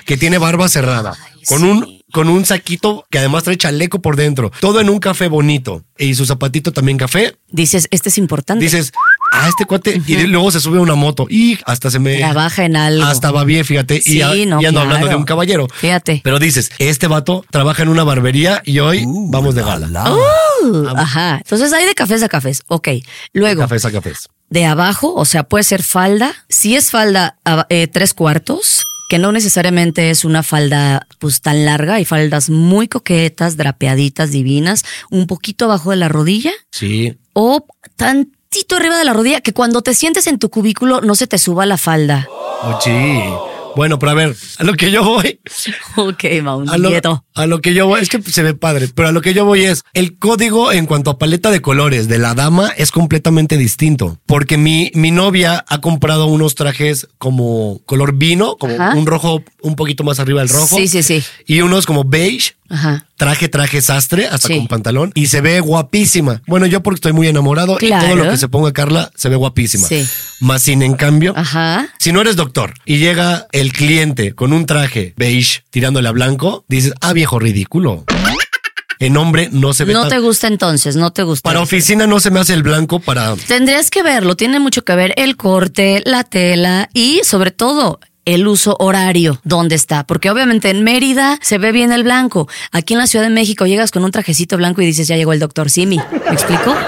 [0.06, 1.16] que tiene barba cerrada,
[1.48, 5.28] con un con un saquito que además trae chaleco por dentro, todo en un café
[5.28, 7.36] bonito y su zapatito también café.
[7.50, 8.66] Dices, este es importante.
[8.66, 8.92] Dices,
[9.32, 12.66] ah, este cuate, y luego se sube a una moto y hasta se me Trabaja
[12.66, 13.04] en algo.
[13.06, 15.68] hasta va bien, fíjate, Sí, y, a- no, y ando hablando de un caballero.
[15.72, 16.22] Fíjate.
[16.24, 20.12] Pero dices, este vato trabaja en una barbería y hoy vamos de gala.
[20.12, 21.38] Uh, ajá.
[21.44, 22.64] Entonces hay de cafés a cafés.
[22.70, 22.88] Ok.
[23.34, 24.30] Luego, Cafés a cafés.
[24.50, 26.34] de abajo, o sea, puede ser falda.
[26.50, 31.66] Si es falda a- eh, tres cuartos, que no necesariamente es una falda pues tan
[31.66, 37.18] larga, hay faldas muy coquetas, drapeaditas, divinas, un poquito abajo de la rodilla Sí.
[37.34, 37.66] o
[37.98, 41.38] tantito arriba de la rodilla, que cuando te sientes en tu cubículo no se te
[41.40, 42.28] suba la falda.
[42.62, 43.20] Oh, sí.
[43.80, 45.40] Bueno, pero a ver, a lo que yo voy,
[45.96, 46.90] Ok, Mau, a lo,
[47.34, 49.46] a lo que yo voy, es que se ve padre, pero a lo que yo
[49.46, 53.56] voy es, el código en cuanto a paleta de colores de la dama es completamente
[53.56, 58.98] distinto, porque mi, mi novia ha comprado unos trajes como color vino, como Ajá.
[58.98, 60.76] un rojo un poquito más arriba del rojo.
[60.76, 61.24] Sí, sí, sí.
[61.48, 63.06] Y unos como beige, Ajá.
[63.18, 64.56] traje, traje sastre, hasta Sí.
[64.58, 66.42] con pantalón, y se ve guapísima.
[66.48, 69.36] Bueno, yo porque estoy muy enamorado y todo lo que se ponga Carla se ve
[69.36, 69.88] guapísima.
[69.88, 70.08] Sí.
[70.40, 71.88] Más sin en cambio, Ajá.
[72.00, 76.64] si no eres doctor y llega el cliente con un traje beige tirándole a blanco,
[76.68, 78.06] dices, ah, viejo ridículo.
[79.02, 81.48] En hombre no se ve No tan- te gusta entonces, no te gusta.
[81.48, 83.34] Para oficina no se me hace el blanco para...
[83.48, 88.02] Tendrías que verlo, tiene mucho que ver el corte, la tela y sobre todo
[88.34, 92.94] el uso horario, dónde está, porque obviamente en Mérida se ve bien el blanco, aquí
[92.94, 95.40] en la Ciudad de México llegas con un trajecito blanco y dices ya llegó el
[95.40, 96.76] doctor Simi, ¿me explico?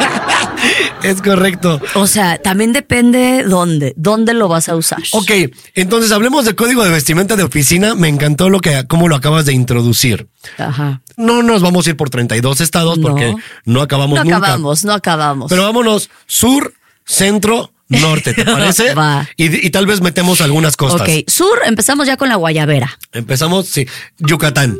[1.03, 1.81] Es correcto.
[1.95, 4.99] O sea, también depende dónde, dónde lo vas a usar.
[5.13, 5.31] Ok,
[5.73, 7.95] entonces hablemos del código de vestimenta de oficina.
[7.95, 10.27] Me encantó lo que, cómo lo acabas de introducir.
[10.59, 11.01] Ajá.
[11.17, 13.07] No nos vamos a ir por 32 estados No.
[13.09, 14.37] porque no acabamos No nunca.
[14.37, 15.49] acabamos, no acabamos.
[15.49, 16.73] Pero vámonos sur,
[17.03, 18.93] centro, norte, ¿te parece?
[18.93, 19.27] Va.
[19.37, 21.01] Y, y tal vez metemos algunas costas.
[21.01, 22.97] ok, sur, empezamos ya con la guayabera.
[23.11, 23.87] Empezamos, sí,
[24.19, 24.77] Yucatán.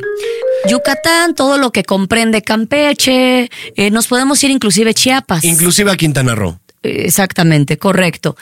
[0.69, 5.43] Yucatán, todo lo que comprende Campeche, eh, nos podemos ir inclusive Chiapas.
[5.43, 6.59] Inclusive a Quintana Roo.
[6.83, 8.35] Exactamente, correcto.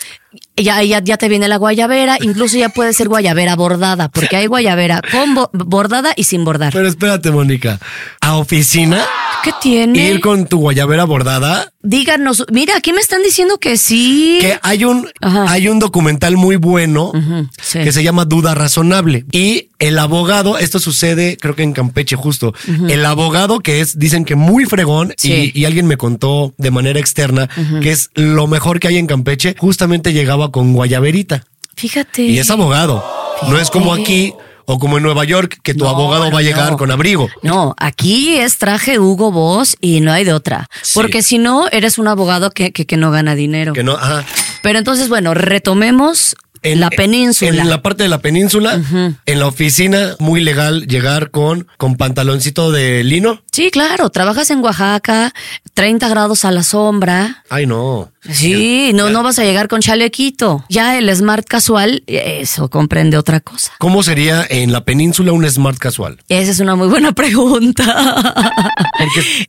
[0.56, 4.46] Ya, ya, ya te viene la guayabera, incluso ya puede ser guayabera bordada, porque hay
[4.46, 6.72] guayabera con bo- bordada y sin bordar.
[6.74, 7.80] Pero espérate, Mónica.
[8.22, 9.04] A oficina,
[9.44, 9.98] ¿Qué tiene?
[10.12, 11.72] ir con tu guayabera bordada.
[11.82, 14.38] Díganos, mira, aquí me están diciendo que sí.
[14.42, 15.46] Que hay un, Ajá.
[15.50, 17.13] hay un documental muy bueno
[17.62, 17.80] sí.
[17.80, 19.26] que se llama Duda Razonable.
[19.32, 22.54] Y el abogado, esto sucede, creo que en Campeche justo.
[22.89, 25.52] El abogado que es, dicen que muy fregón, Sí.
[25.56, 27.50] y, y alguien me contó de manera externa
[27.82, 31.43] que es lo mejor que hay en Campeche, justamente llegaba con guayaberita.
[31.75, 32.23] Fíjate.
[32.23, 33.03] Y es abogado.
[33.47, 34.34] No es como aquí
[34.65, 36.77] o como en Nueva York, que tu No, abogado no, va a llegar no.
[36.77, 37.27] con abrigo.
[37.41, 40.67] No, aquí es traje Hugo Boss y no hay de otra.
[40.84, 40.91] Sí.
[40.93, 43.73] Porque si no, eres un abogado que, que, que no gana dinero.
[43.73, 44.23] Que no, ajá.
[44.62, 47.62] Pero entonces, bueno, retomemos En- la península.
[47.63, 48.79] En la parte de la península,
[49.25, 53.41] en la oficina, muy legal llegar con, con pantaloncito de lino.
[53.51, 55.34] Sí, Sí, claro, trabajas en Oaxaca,
[55.73, 57.43] 30 grados a la sombra.
[57.49, 58.12] Ay, no.
[58.32, 60.65] Sí, no, no vas a llegar con chalequito.
[60.69, 63.71] Ya el smart casual, eso comprende otra cosa.
[63.79, 66.19] ¿Cómo sería en la península un smart casual?
[66.27, 68.43] Esa es una muy buena pregunta.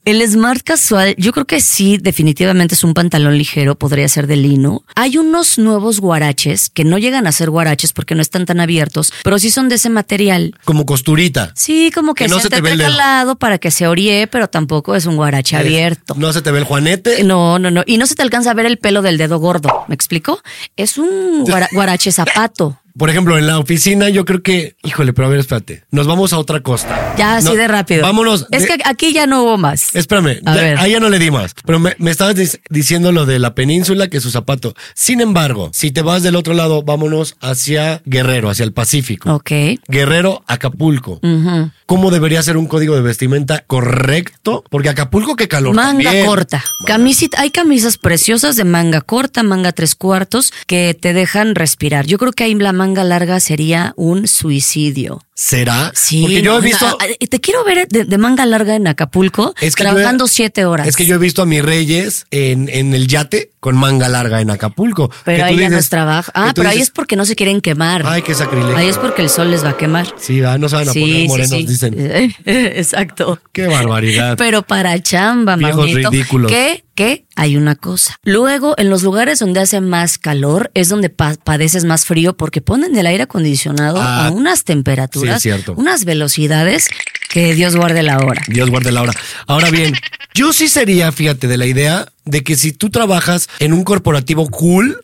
[0.04, 4.36] El smart casual, yo creo que sí, definitivamente es un pantalón ligero, podría ser de
[4.36, 4.84] lino.
[4.94, 9.12] Hay unos nuevos guaraches que no llegan a ser guaraches porque no están tan abiertos,
[9.24, 10.54] pero sí son de ese material.
[10.64, 11.52] Como costurita.
[11.56, 14.26] Sí, como que, Que no se, se te ve el lado para que se orie,
[14.26, 16.14] pero tampoco es un guarache abierto.
[16.16, 17.24] No se te ve el juanete.
[17.24, 17.82] No, no, no.
[17.86, 19.84] Y no se te alcanza a ver el pelo del dedo gordo.
[19.88, 20.40] ¿Me explico?
[20.76, 22.79] Es un guara- guarache zapato.
[22.96, 25.84] Por ejemplo, en la oficina yo creo que, híjole, pero a ver, espérate.
[25.90, 27.14] Nos vamos a otra costa.
[27.16, 28.02] Ya así No, de rápido.
[28.02, 28.46] Vámonos.
[28.50, 29.94] Es de- que aquí ya no hubo más.
[29.94, 30.78] Espérame, A ya- ver.
[30.78, 31.54] ahí ya no le di más.
[31.64, 34.74] Pero me, me estabas dic- diciendo lo de la península, que su zapato.
[34.94, 39.32] Sin embargo, si te vas del otro lado, vámonos hacia Guerrero, hacia el Pacífico.
[39.34, 39.50] Ok.
[39.88, 41.20] Guerrero, Acapulco.
[41.22, 41.70] Ujú.
[41.86, 44.64] ¿Cómo debería ser un código de vestimenta correcto?
[44.70, 45.74] Porque Acapulco, qué calor.
[45.74, 46.26] Manga también.
[46.26, 46.62] corta.
[46.86, 52.06] Camisita, hay camisas preciosas de manga corta, manga tres cuartos, que te dejan respirar.
[52.06, 55.20] Yo creo que ahí la manga larga sería un suicidio.
[55.42, 55.90] ¿Será?
[55.94, 56.20] Sí.
[56.20, 56.84] Porque yo no, he visto.
[56.86, 60.26] no, te quiero ver de, de manga larga en Acapulco, Es que yo he- trabajando
[60.28, 60.86] siete horas.
[60.86, 64.42] Es que yo he visto a mis reyes en, en el yate con manga larga
[64.42, 65.10] en Acapulco.
[65.24, 66.30] Pero Que ahí ya no es trabajo.
[66.30, 68.02] que Ah, pero ahí es porque no se quieren quemar.
[68.04, 68.76] Ay, qué sacrilegio.
[68.76, 70.14] Ahí es porque el sol les va a quemar.
[70.18, 71.94] Sí, ah, no se van a poner morenos, dicen.
[72.44, 73.40] Exacto.
[73.52, 74.36] Qué barbaridad.
[74.36, 76.10] Pero para chamba, Viejos mamito.
[76.10, 76.50] ridículos.
[76.52, 76.84] ¿Qué?
[76.94, 77.24] ¿Qué?
[77.34, 78.16] Hay una cosa.
[78.24, 82.60] Luego, en los lugares donde hace más calor, es donde pa- padeces más frío porque
[82.60, 85.74] ponen el aire acondicionado Ah, a unas temperaturas, sí, es cierto.
[85.76, 86.88] unas velocidades
[87.28, 88.42] que Dios guarde la hora.
[88.48, 89.12] Dios guarde la hora.
[89.46, 89.94] Ahora bien,
[90.34, 94.48] yo sí sería, fíjate, de la idea de que si tú trabajas en un corporativo
[94.48, 95.00] cool,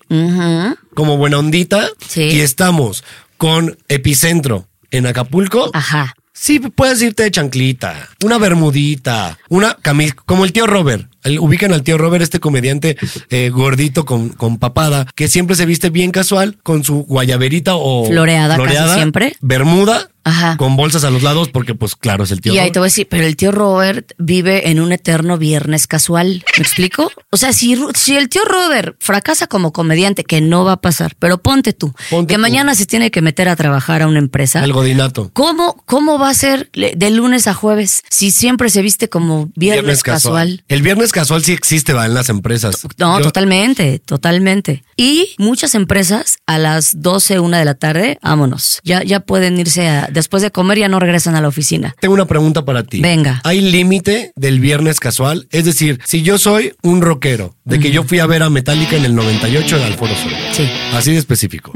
[0.95, 2.23] como buena ondita, Sí.
[2.23, 3.05] y estamos
[3.37, 6.15] con Epicentro en Acapulco, Ajá.
[6.33, 11.09] sí puedes irte de chanclita, una bermudita, una camisa, como el tío Robert.
[11.23, 12.97] El- ubican al tío Robert, este comediante
[13.31, 18.07] eh, gordito con, con papada, que siempre se viste bien casual, con su guayaberita o
[18.07, 19.37] Floreada casi siempre.
[19.41, 20.57] bermuda, Ajá.
[20.57, 22.73] con bolsas a los lados, porque pues claro, es el tío Y ahí Robert.
[22.75, 26.45] te voy a decir, pero el tío Robert vive en un eterno viernes casual.
[26.57, 27.11] ¿Me explico?
[27.31, 31.15] O sea, si, si el tío Robert fracasa como comediante, que no va a pasar,
[31.19, 32.41] pero ponte tú, Ponte que tú.
[32.41, 34.65] mañana se tiene que meter a trabajar a una empresa.
[34.65, 35.31] El godinato.
[35.33, 40.03] ¿Cómo, ¿Cómo va a ser de lunes a jueves si siempre se viste como viernes,
[40.03, 40.65] casual?
[40.69, 42.83] El viernes casual sí existe, va, en las empresas.
[42.99, 44.83] No, Yo- totalmente, totalmente.
[44.97, 48.81] Y muchas empresas a las 12, una de la tarde, vámonos.
[48.83, 51.95] Ya, ya pueden irse a, después de comer ya no regresan a la oficina.
[52.01, 53.01] Tengo una pregunta para ti.
[53.01, 53.43] Venga.
[53.45, 55.47] ¿Hay límite del viernes casual?
[55.51, 58.97] Es decir, si yo soy un rockero, de que yo fui a ver a Metallica
[58.97, 60.33] en el 98 en el Foro Sol.
[60.53, 60.67] Sí.
[60.95, 61.73] Así de específico.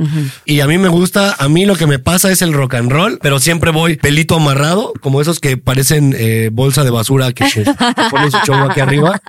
[0.47, 2.91] Y a mí me gusta, a mí lo que me pasa es el rock and
[2.91, 7.45] roll, pero siempre voy pelito amarrado, como esos que parecen eh, bolsa de basura que,
[7.53, 7.65] que
[8.11, 9.21] ponen su show aquí arriba.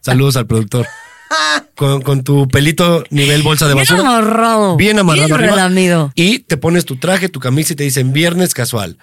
[0.00, 0.86] Saludos al productor.
[1.74, 4.00] Con, con tu pelito nivel bolsa de Bien basura.
[4.02, 4.76] amarrado.
[4.76, 5.52] Bien amarrado Bien arriba.
[5.56, 6.12] relamido.
[6.14, 8.98] Y te pones tu traje, tu camisa y te dicen viernes casual.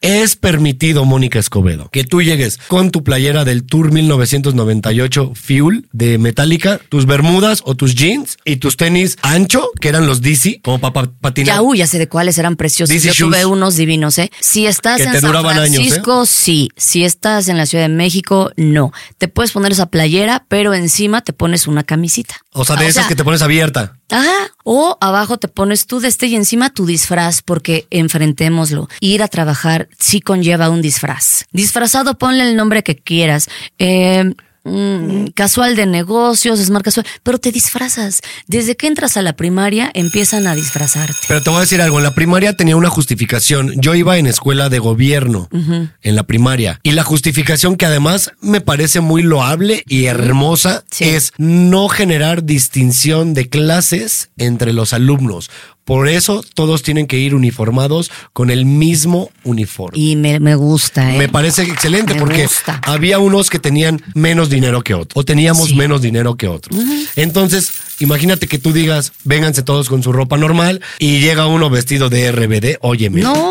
[0.00, 6.18] Es permitido, Mónica Escobedo, que tú llegues con tu playera del Tour 1998 Fuel de
[6.18, 10.80] Metallica, tus bermudas o tus jeans y tus tenis ancho, que eran los DC, como
[10.80, 11.56] para patinar.
[11.56, 12.94] Ya, uy, ya sé de cuáles eran preciosos.
[12.94, 14.30] DC Yo tuve unos divinos, ¿eh?
[14.40, 15.70] Si estás Que en te San años, ¿eh?
[15.70, 16.68] Francisco, sí.
[16.76, 18.92] Si estás en la Ciudad de México, no.
[19.18, 22.36] Te puedes poner esa playera, pero encima te pones una camisita.
[22.58, 23.98] O sea, de Ah, esas que te pones abierta.
[24.10, 24.32] Ajá.
[24.64, 28.88] O abajo te pones tu de este y encima tu disfraz, porque enfrentémoslo.
[29.00, 31.44] Ir a trabajar sí conlleva un disfraz.
[31.52, 33.48] Disfrazado, ponle el nombre que quieras.
[33.78, 34.32] Eh,
[34.66, 38.20] mm, casual de negocios, smart casual, pero te disfrazas.
[38.46, 41.16] Desde que entras a la primaria empiezan a disfrazarte.
[41.28, 43.72] Pero te voy a decir algo, en la primaria tenía una justificación.
[43.80, 46.80] Yo iba en escuela de gobierno, en la primaria.
[46.82, 51.04] Y la justificación que además me parece muy loable y hermosa Sí.
[51.04, 55.50] es no generar distinción de clases entre los alumnos.
[55.86, 59.98] Por eso todos tienen que ir uniformados con el mismo uniforme.
[59.98, 61.16] Y me, me gusta, ¿eh?
[61.16, 62.80] Me parece excelente Me porque gusta.
[62.84, 65.74] había unos que tenían menos dinero que otros o teníamos Sí.
[65.76, 66.78] menos dinero que otros.
[67.16, 72.10] Entonces, imagínate que tú digas, vénganse todos con su ropa normal y llega uno vestido
[72.10, 73.20] de RBD, óyeme.
[73.22, 73.50] No,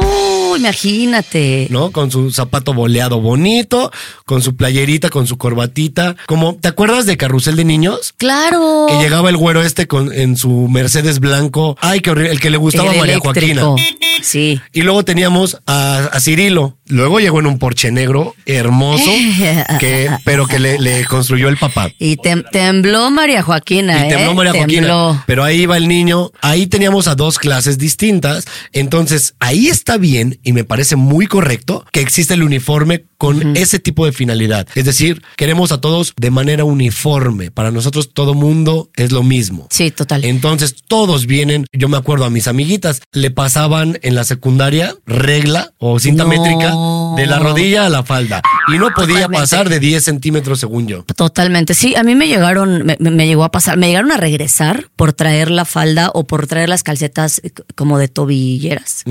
[0.57, 1.67] imagínate.
[1.69, 1.91] ¿no?
[1.91, 3.91] Con su zapato boleado bonito,
[4.25, 6.15] con su playerita, con su corbatita.
[6.27, 8.13] Como, ¿te acuerdas de Carrusel de Niños?
[8.17, 8.87] Claro.
[8.89, 11.77] Que llegaba el güero este con, en su Mercedes blanco.
[11.81, 12.24] Ay, qué horrible.
[12.25, 13.75] El que le gustaba a María eléctrico.
[13.75, 13.95] Joaquina.
[14.25, 14.59] Sí.
[14.73, 16.77] Y luego teníamos a, a Cirilo.
[16.88, 19.09] Luego llegó en un Porsche negro hermoso,
[19.79, 21.89] que, pero que le, le construyó el papá.
[21.99, 24.05] Y tem- tembló María Joaquina.
[24.05, 24.35] Y tembló ¿eh?
[24.35, 25.23] María Joaquina.
[25.25, 26.31] Pero ahí va el niño.
[26.41, 28.45] Ahí teníamos a dos clases distintas.
[28.71, 33.79] Entonces, ahí está bien y me parece muy correcto que existe el uniforme con ese
[33.79, 34.67] tipo de finalidad.
[34.75, 37.49] Es decir, queremos a todos de manera uniforme.
[37.51, 39.67] Para nosotros todo mundo es lo mismo.
[39.71, 40.23] Sí, total.
[40.25, 45.71] Entonces todos vienen, yo me acuerdo a mis amiguitas, le pasaban en la secundaria regla
[45.78, 46.30] o cinta No.
[46.30, 46.73] métrica
[47.15, 48.41] de la rodilla a la falda
[48.73, 49.38] y no podía Totalmente.
[49.41, 51.04] pasar de 10 centímetros según yo.
[51.15, 51.73] Totalmente.
[51.73, 55.13] Sí, a mí me llegaron, me, me llegó a pasar, me llegaron a regresar por
[55.13, 59.04] traer la falda o por traer las calcetas eh, como de tobilleras.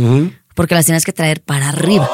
[0.54, 2.08] Porque las tienes que traer para arriba.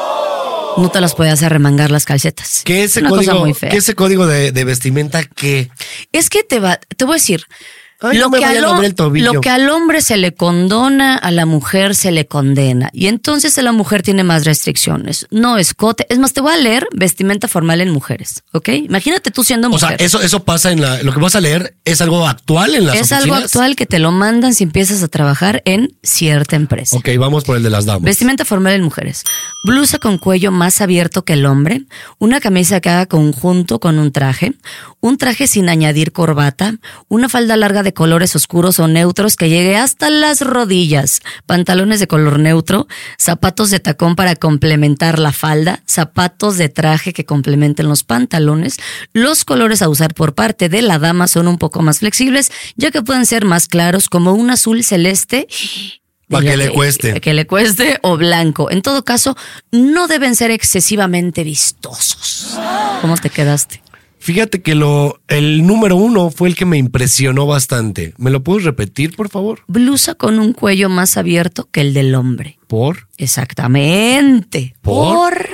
[0.77, 2.63] No te las podías arremangar las calcetas.
[2.65, 3.71] ¿Qué ese Una cosa código, muy fea.
[3.71, 5.69] ¿qué ese código de, de vestimenta qué?
[6.13, 7.43] Es que te va, te voy a decir.
[8.03, 8.63] Ay, no me que al
[9.23, 12.89] lo que al hombre se le condona, a la mujer se le condena.
[12.93, 15.27] Y entonces la mujer tiene más restricciones.
[15.31, 16.07] No escote.
[16.09, 18.43] Es más, te voy a leer vestimenta formal en mujeres.
[18.53, 18.69] ¿Ok?
[18.71, 19.97] Imagínate tú siendo O mujer.
[19.99, 22.87] sea, eso, eso pasa en la, lo que vas a leer es algo actual en
[22.87, 23.23] las es oficinas.
[23.25, 26.97] algo actual que te lo mandan si empiezas a trabajar en cierta empresa.
[26.97, 28.03] Ok, vamos por el de las damas.
[28.03, 29.25] Vestimenta formal en mujeres.
[29.65, 31.83] Blusa con cuello más abierto que el hombre,
[32.19, 34.55] una camisa que haga conjunto con un traje,
[35.01, 36.75] un traje sin añadir corbata,
[37.09, 42.07] una falda larga de colores oscuros o neutros que llegue hasta las rodillas, pantalones de
[42.07, 42.87] color neutro,
[43.19, 48.77] zapatos de tacón para complementar la falda, zapatos de traje que complementen los pantalones.
[49.13, 52.91] Los colores a usar por parte de la dama son un poco más flexibles, ya
[52.91, 55.47] que pueden ser más claros como un azul celeste
[56.31, 57.21] Pa' que le cueste.
[57.21, 58.71] que le cueste o blanco.
[58.71, 59.37] En todo caso,
[59.73, 62.57] no deben ser excesivamente vistosos.
[63.01, 63.83] ¿Cómo te quedaste?
[64.21, 68.13] Fíjate que lo, el número uno fue el que me impresionó bastante.
[68.19, 69.61] ¿Me lo puedes repetir, por favor?
[69.67, 72.59] Blusa con un cuello más abierto que el del hombre.
[72.67, 74.75] Por, Exactamente.
[74.83, 75.49] ¿Por?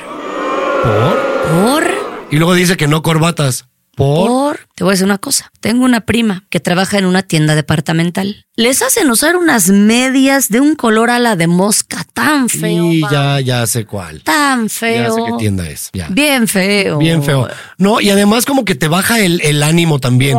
[0.83, 1.17] Por.
[1.63, 1.85] por.
[2.33, 3.69] Y luego dice que no corbatas.
[3.95, 4.29] Por.
[4.29, 4.69] Por.
[4.75, 5.53] Te voy a decir una cosa.
[5.61, 8.46] Tengo una prima que trabaja en una tienda departamental.
[8.59, 12.91] Les hacen usar unas medias de un color a la de mosca tan feo.
[12.91, 14.23] Y ya, ya sé cuál.
[14.23, 15.15] Tan Ya feo.
[15.15, 15.91] sé qué tienda es.
[15.93, 16.07] Ya.
[16.09, 16.97] Bien feo.
[16.97, 17.49] Bien feo.
[17.77, 20.39] No, y además como que te baja el, el ánimo también.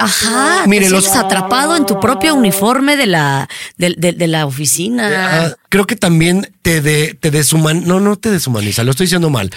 [0.00, 4.44] Ajá, Mire, te los- atrapado en tu propio uniforme de la, de, de- de la
[4.44, 5.08] oficina.
[5.46, 7.86] Ah, creo que también te, de, te deshumaniza.
[7.86, 9.50] No, no te deshumaniza, lo estoy diciendo mal.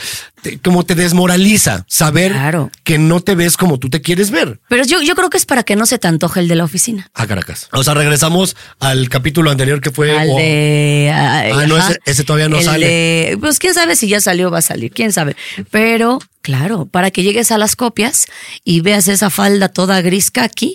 [0.43, 2.69] Te- como te desmoraliza saber Claro.
[2.83, 4.59] que no te ves como tú te quieres ver.
[4.69, 6.63] Pero yo, yo creo que es para que no se te antoje el de la
[6.65, 7.09] oficina.
[7.13, 7.67] A Caracas.
[7.79, 10.17] O sea, regresamos al capítulo anterior que fue.
[10.17, 11.11] Al oh, de.
[11.13, 12.85] Ah, no, ese- ese todavía no El sale.
[12.87, 15.35] de- pues quién sabe si ya salió o va a salir, quién sabe.
[15.71, 18.27] Pero, claro, para que llegues a las copias
[18.63, 20.73] y veas esa falda toda gris aquí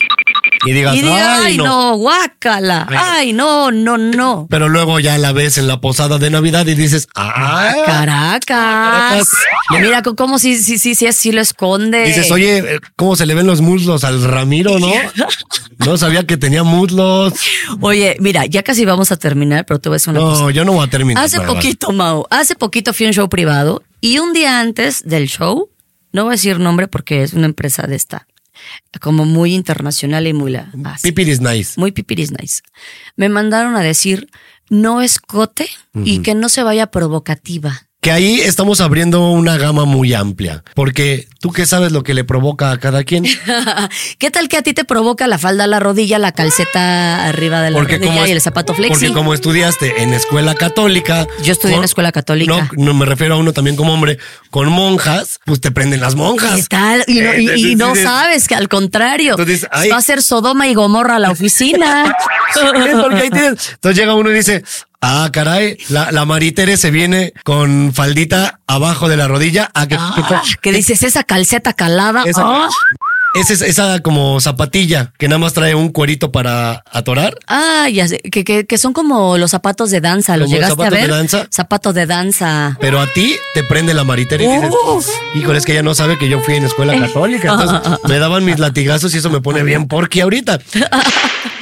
[0.64, 1.64] y digas, y ay, ay, no.
[1.64, 4.46] no, guácala, ay, no, no, no.
[4.50, 8.44] Pero luego ya la ves en la posada de Navidad y dices, ah, Caracas.
[8.46, 9.28] Caracas.
[9.70, 12.04] Mira cómo si, si, si, si así lo esconde.
[12.04, 14.92] Dices, oye, eh, ¿cómo se le ven los muslos al Ramiro, no?
[15.78, 17.34] No sabía que tenía muslos.
[17.80, 20.42] Oye, mira, ya casi vamos a terminar, pero te voy a decir una cosa.
[20.42, 21.24] No, yo no voy a terminar.
[21.24, 25.28] Hace poquito, Mau, hace poquito fui a un show privado y un día antes del
[25.28, 25.70] show,
[26.12, 28.26] no voy a decir nombre porque es una empresa de esta,
[29.00, 31.78] como muy internacional y muy la así, Pipir is nice.
[31.78, 32.62] muy pipiris nice.
[33.16, 34.28] Me mandaron a decir
[34.70, 37.88] no escote y que no se vaya provocativa.
[38.04, 40.62] Que ahí estamos abriendo una gama muy amplia.
[40.74, 43.24] Porque tú qué sabes lo que le provoca a cada quien.
[44.18, 47.62] ¿Qué tal que a ti te provoca la falda a la rodilla, la calceta arriba
[47.62, 48.92] de la Porque rodilla como, y el zapato flexi?
[49.06, 51.26] porque como estudiaste en escuela católica.
[51.42, 52.68] Yo estudié en escuela católica.
[52.76, 54.18] No, no me refiero a uno también como hombre.
[54.50, 56.68] Con monjas, pues te prenden las ¿Qué monjas.
[56.68, 57.04] tal?
[57.06, 60.22] Y no, y- y Entonces no dices- sabes que al contrario, Entonces, va a ser
[60.22, 62.14] Sodoma y Gomorra a la oficina.
[62.54, 62.60] Es
[63.00, 64.62] porque ahí tienes- Entonces llega uno y dice,
[65.04, 69.70] ah, caray, la, la Maritere se viene con faldita abajo de la rodilla.
[69.74, 69.98] Ah, que,
[70.62, 72.22] que dices esa calceta calada.
[72.26, 72.68] Esa- Ah.
[73.34, 77.34] es esa, esa como zapatilla que nada más trae un cuerito para atorar.
[77.48, 80.72] Ah, ya sé, que, que, que son como los zapatos de danza, ¿los ¿Como llegaste
[80.74, 81.10] a zapatos de ver?
[81.10, 81.46] danza?
[81.50, 82.76] Zapatos de danza.
[82.80, 84.70] Pero a ti te prende la maritere y dices,
[85.34, 87.52] híjole, es que ella no sabe que yo fui en escuela católica.
[87.52, 90.60] Entonces me daban mis latigazos y eso me pone bien porqui ahorita.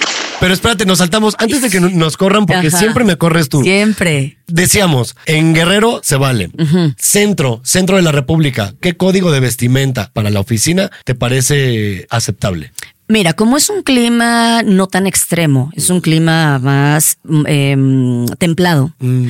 [0.43, 2.77] Pero espérate, nos saltamos antes de que nos corran, porque Ajá.
[2.77, 3.63] siempre me corres tú.
[3.63, 4.39] Siempre.
[4.49, 6.51] Decíamos, en Guerrero se vale.
[6.99, 8.75] Centro, centro de la República.
[8.81, 12.73] ¿Qué código de vestimenta para la oficina te parece aceptable?
[13.07, 18.93] Mira, como es un clima no tan extremo, es un clima más mm, em, templado.
[18.99, 19.29] Mm,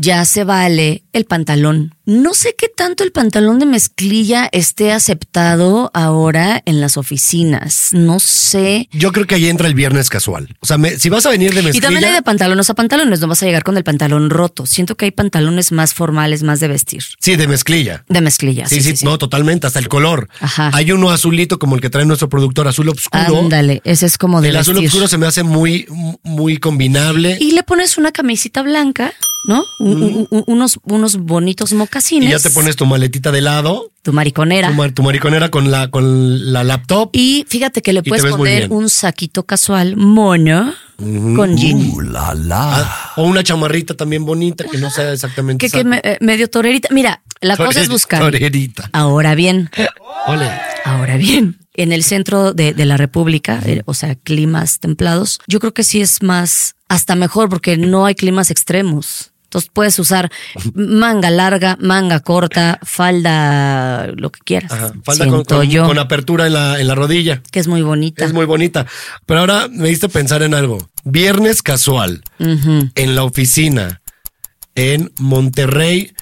[0.00, 1.94] ya se vale el pantalón.
[2.06, 7.90] No sé qué tanto el pantalón de mezclilla esté aceptado ahora en las oficinas.
[7.92, 8.88] No sé.
[8.90, 10.56] Yo creo que ahí entra el viernes casual.
[10.60, 11.86] O sea, me- si vas a venir de Y mezclilla...
[11.86, 14.66] también hay de pantalones a pantalones, no vas a llegar con el pantalón roto.
[14.66, 17.02] Siento que hay pantalones más formales, más de vestir.
[17.20, 18.04] Sí, de mezclilla.
[18.08, 18.66] De mezclilla.
[18.66, 20.28] Sí, sí, no, totalmente, hasta el color.
[20.40, 20.70] Ajá.
[20.72, 23.38] Hay uno azulito como el que trae nuestro productor, azul oscuro.
[23.38, 25.86] Ándale, ese es como de el azul oscuro se me hace muy,
[26.24, 27.36] muy combinable.
[27.40, 29.12] Y le pones una camisita blanca,
[29.46, 29.64] ¿no?
[29.78, 32.28] Un- un- un- unos, unos bonitos mocasines.
[32.28, 34.68] Y ya te pones tu maletita de lado, tu mariconera.
[34.68, 37.10] tu, mar- tu mariconera con la, con la laptop.
[37.12, 41.90] Y fíjate que le puedes poner un saquito casual mono con jean.
[42.52, 45.66] Ah, o una chamarrita también bonita que no sea exactamente.
[45.68, 46.88] que, que me- eh, medio torerita.
[46.90, 48.20] Mira, la cosa es buscar.
[48.20, 48.90] Torerita.
[48.92, 49.70] Ahora bien,
[50.26, 50.50] Ole.
[50.84, 55.58] ahora bien, en el centro de, de la República, eh, o sea, climas templados, yo
[55.60, 59.30] creo que sí es más, hasta mejor porque no hay climas extremos.
[59.44, 60.30] Entonces puedes usar
[60.74, 64.70] manga larga, manga corta, falda, lo que quieras.
[64.72, 67.42] Ajá, Falda con, Siento con- yo con apertura en la, en la rodilla.
[67.50, 68.24] que es muy bonita.
[68.24, 68.86] Es muy bonita.
[69.26, 70.78] Pero ahora me diste pensar en algo.
[71.04, 72.22] Viernes casual.
[72.38, 74.00] En la oficina.
[74.76, 76.12] En Monterrey,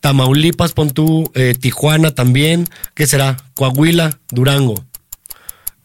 [0.00, 2.68] Tamaulipas, pon tú, eh, Tijuana también.
[2.94, 3.38] ¿Qué será?
[3.54, 4.84] Coahuila, Durango.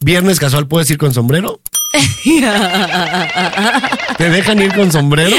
[0.00, 1.60] Viernes casual, ¿puedes ir con sombrero?
[4.18, 5.36] ¿Te dejan ir con sombrero?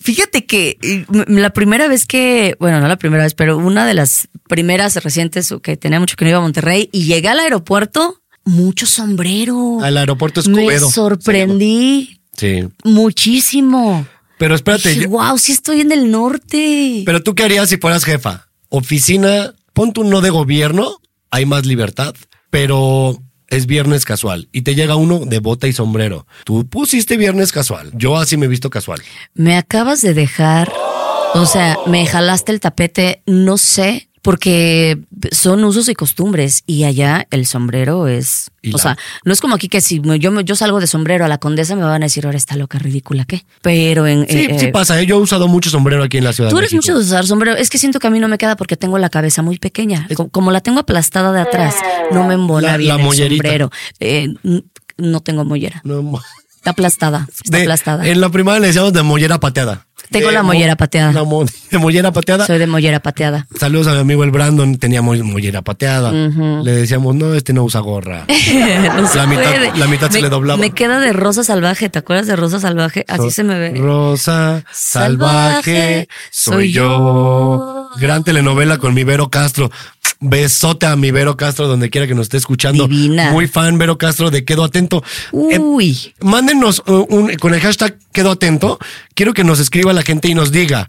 [0.00, 3.94] Fíjate que eh, la primera vez que, bueno, no la primera vez, pero una de
[3.94, 8.20] las primeras recientes que tenía mucho que no iba a Monterrey y llegué al aeropuerto,
[8.44, 9.78] mucho sombrero.
[9.82, 10.90] Al aeropuerto Me Escobedo.
[10.90, 12.68] sorprendí Sí.
[12.84, 14.06] muchísimo.
[14.38, 17.02] Pero espérate, Dije, yo- wow, sí estoy en el norte.
[17.06, 18.48] pero tú qué harías si fueras jefa?
[18.68, 20.98] Oficina, pon tú no de gobierno,
[21.30, 22.14] hay más libertad,
[22.50, 26.26] pero es viernes casual y te llega uno de bota y sombrero.
[26.44, 27.90] Tú pusiste viernes casual.
[27.94, 29.00] Yo así me he visto casual.
[29.34, 30.72] Me acabas de dejar,
[31.34, 34.98] o sea, me jalaste el tapete, no sé, porque
[35.32, 39.54] son usos y costumbres y allá el sombrero es, o la- sea, no es como
[39.54, 42.26] aquí que si yo, yo salgo de sombrero a la condesa me van a decir,
[42.26, 43.44] ahora está loca, ridícula, ¿qué?
[43.62, 44.26] Pero en...
[44.28, 45.06] Sí, eh, sí eh, pasa, ¿eh?
[45.06, 47.56] yo he usado mucho sombrero aquí en la ciudad Tú eres mucho de usar sombrero.
[47.56, 50.06] Es que siento que a mí no me queda porque tengo la cabeza muy pequeña.
[50.14, 51.74] Co- Como la tengo aplastada de atrás,
[52.12, 53.42] no me embona La- bien la el mollerita.
[53.44, 53.70] sombrero.
[54.00, 54.34] Eh,
[54.98, 55.80] no tengo mollera.
[55.84, 56.18] No,
[56.56, 57.28] Está aplastada.
[57.30, 58.06] Está de- aplastada.
[58.08, 59.86] En la primaria le decíamos de mollera pateada.
[60.10, 61.12] Tengo la mo- mollera pateada.
[61.12, 62.46] la mo- de mollera pateada.
[62.46, 63.46] Soy de mollera pateada.
[63.58, 66.12] Saludos a mi amigo el Brandon, tenía mo- mollera pateada.
[66.12, 68.24] Le decíamos, no, este no usa gorra.
[68.56, 70.58] No La mitad- la mitad se le doblaba.
[70.60, 71.88] Me queda de rosa salvaje.
[71.88, 73.04] ¿Te acuerdas de rosa salvaje?
[73.08, 73.72] Así se me ve.
[73.78, 77.88] Rosa salvaje, soy yo.
[78.00, 79.70] Gran telenovela con mi Vero Castro.
[80.20, 82.88] Besote a mi Vero Castro donde quiera que nos esté escuchando.
[82.88, 83.30] Divina.
[83.32, 85.02] Muy fan, Vero Castro, de Quedo Atento.
[85.50, 86.14] Eh, Uy.
[86.20, 88.78] mándenos uh, un, con el hashtag Quedo Atento.
[89.14, 90.86] Quiero que nos escriba la gente y nos diga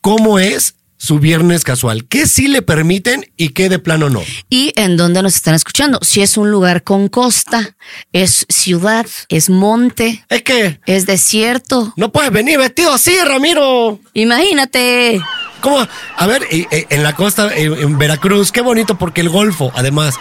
[0.00, 2.06] cómo es su viernes casual.
[2.06, 4.20] ¿Qué sí le permiten y qué de plano no?
[4.50, 6.00] ¿Y en dónde nos están escuchando?
[6.02, 7.76] Si es un lugar con costa,
[8.12, 11.92] es ciudad, es monte, Es que es desierto.
[11.96, 14.00] no puedes venir vestido así, Ramiro.
[14.12, 15.20] Imagínate.
[15.60, 15.86] ¿Cómo?
[16.16, 20.14] A ver, eh, en la costa, eh, en Veracruz, qué bonito porque el Golfo, además,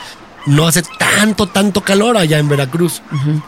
[0.45, 3.01] no hace tanto, tanto calor allá en Veracruz.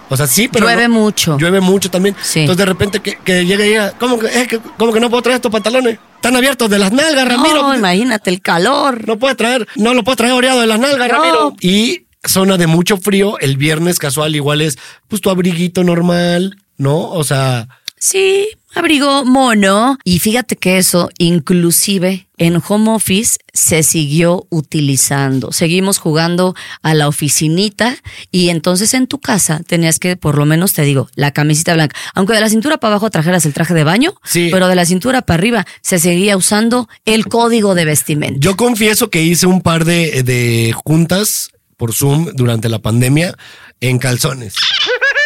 [0.10, 0.65] O sea, sí, pero.
[0.65, 1.38] Llueve no- mucho.
[1.38, 2.15] Llueve mucho también.
[2.21, 2.41] Sí.
[2.41, 5.10] Entonces, de repente, que, que llegue y diga, ¿cómo que, eh, que- cómo que no
[5.10, 5.97] puedo traer estos pantalones?
[6.15, 7.62] Están abiertos de las nalgas, Ramiro.
[7.69, 9.08] No, imagínate el calor.
[9.08, 11.15] No puede traer, no lo puedo traer oreado de las nalgas, No.
[11.17, 11.56] Ramiro.
[11.62, 16.97] Y zona de mucho frío, el viernes casual igual es, pues tu abriguito normal, ¿no?
[17.12, 17.69] O sea,
[18.01, 19.97] Sí, abrigo mono.
[20.05, 25.51] Y fíjate que eso, inclusive en home office, se siguió utilizando.
[25.51, 27.97] Seguimos jugando a la oficinita
[28.31, 31.97] y entonces en tu casa tenías que, por lo menos te digo, la camisita blanca.
[32.15, 34.47] Aunque de la cintura para abajo trajeras el traje de baño, Sí.
[34.49, 38.39] pero de la cintura para arriba se seguía usando el código de vestimenta.
[38.39, 43.35] Yo confieso que hice un par de, de juntas por Zoom durante la pandemia
[43.81, 44.55] en calzones.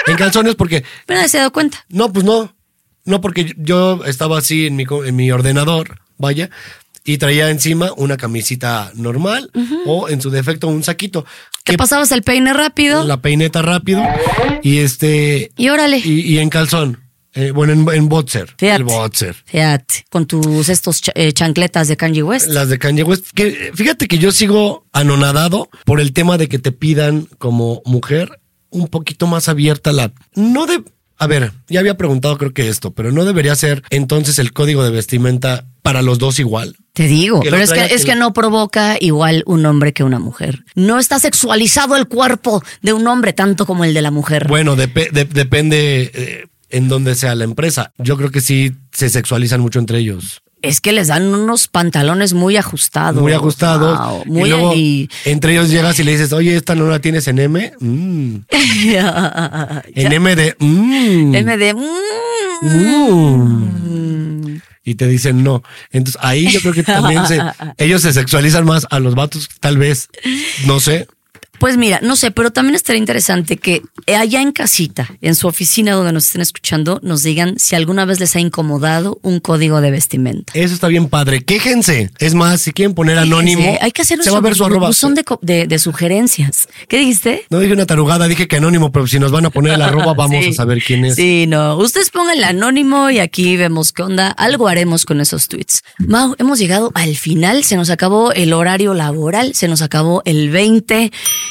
[0.08, 1.86] En calzones porque, Pero nadie se ha dado cuenta.
[1.90, 2.56] no, pues no.
[3.06, 6.50] No, porque yo estaba así en mi, en mi ordenador, vaya,
[7.04, 9.52] y traía encima una camisita normal
[9.86, 11.26] o en su defecto un saquito.
[11.64, 14.02] Te Que pasabas el peine rápido la peineta rápido
[14.62, 15.52] y este...
[15.58, 15.98] y órale.
[15.98, 17.00] Y, y en calzón.
[17.36, 18.54] Eh, bueno, en, en boxer.
[18.58, 18.78] Fíjate.
[18.78, 19.36] El boxer.
[19.46, 22.48] Fíjate, con tus estos eh, chancletas de Kanye West.
[22.48, 23.26] Las de Kanye West.
[23.34, 28.40] Que, fíjate que yo sigo anonadado por el tema de que te pidan como mujer
[28.70, 30.14] un poquito más abierta la...
[30.36, 30.84] No de...
[31.18, 34.84] A ver, ya había preguntado creo que esto, pero no debería ser entonces el código
[34.84, 36.76] de vestimenta para los dos igual.
[36.94, 40.20] Te digo, Que pero es que, es que no provoca igual un hombre que una
[40.20, 40.64] mujer.
[40.76, 44.48] No está sexualizado el cuerpo de un hombre tanto como el de la mujer.
[44.48, 47.94] Bueno, depe- de- depende eh, en dónde sea la empresa.
[47.98, 50.43] Yo creo que sí se sexualizan mucho entre ellos.
[50.64, 53.22] Es que les dan unos pantalones muy ajustados.
[53.22, 54.00] Muy ajustados.
[54.00, 54.74] Wow, y muy luego
[55.26, 57.74] entre ellos llegas y le dices, oye, esta no la tienes en M.
[57.80, 58.36] Mm.
[59.94, 60.56] En M de.
[60.58, 61.36] mm.
[61.36, 61.74] M de.
[62.62, 63.74] Mm.
[64.86, 65.64] Y te dicen no.
[65.92, 67.42] Entonces ahí yo creo que también se,
[67.78, 70.08] ellos se sexualizan más a los vatos, tal vez.
[70.66, 71.08] No sé.
[71.64, 73.84] Pues mira, no sé, pero también estaría interesante que
[74.14, 78.20] allá en casita, en su oficina donde nos estén escuchando, nos digan si alguna vez
[78.20, 80.52] les ha incomodado un código de vestimenta.
[80.56, 81.46] Eso está bien padre.
[81.46, 82.12] Quéjense.
[82.20, 84.56] Es más, si quieren poner anónimo, Fíjense, Hay que hacer un se va a ver
[84.56, 84.88] su arroba.
[84.88, 86.68] buzón de, co- de- de sugerencias.
[86.90, 87.46] ¿Qué dijiste?
[87.50, 90.14] No dije una tarugada, dije que anónimo, pero si nos van a poner el arroba,
[90.18, 90.50] vamos Sí.
[90.50, 91.16] a saber quién es.
[91.16, 91.78] Sí, no.
[91.78, 94.28] Ustedes pongan el anónimo y aquí vemos qué onda.
[94.32, 95.82] Algo haremos con esos tweets.
[95.98, 97.64] Mau, hemos llegado al final.
[97.64, 99.54] Se nos acabó el horario laboral.
[99.56, 101.10] Se nos acabó el 20.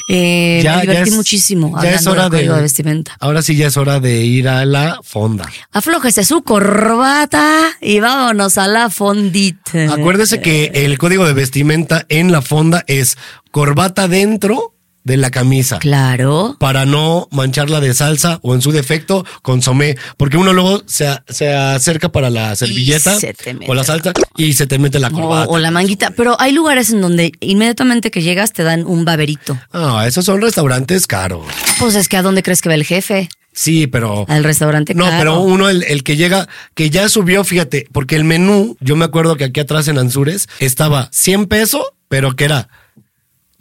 [0.08, 3.16] Eh, me divertí es- muchísimo ya es hablando hora del de, código de vestimenta.
[3.20, 5.48] Ahora sí ya es hora de ir a la fonda.
[5.72, 9.92] Aflójese su corbata y vámonos a la fondita.
[9.94, 13.16] Acuérdese que el código de vestimenta en la fonda es
[13.50, 14.74] corbata dentro
[15.04, 15.78] de la camisa.
[15.78, 16.56] Claro.
[16.58, 19.96] Para no mancharla de salsa o en su defecto consomé.
[20.16, 23.34] Porque uno luego se, se acerca para la servilleta se
[23.66, 25.50] o la salsa y se te mete la corbata.
[25.50, 26.10] o la manguita.
[26.16, 29.58] Pero hay lugares en donde inmediatamente que llegas te dan un baberito.
[29.72, 31.46] Ah, esos son restaurantes caros.
[31.78, 33.28] Pues es que ¿a dónde crees que va el jefe?
[33.54, 34.24] Sí, pero.
[34.28, 38.24] Al restaurante No, pero uno, el, el que llega, que ya subió, fíjate, porque el
[38.24, 42.68] menú, yo me acuerdo que aquí atrás en Anzures estaba 100 pesos, pero que era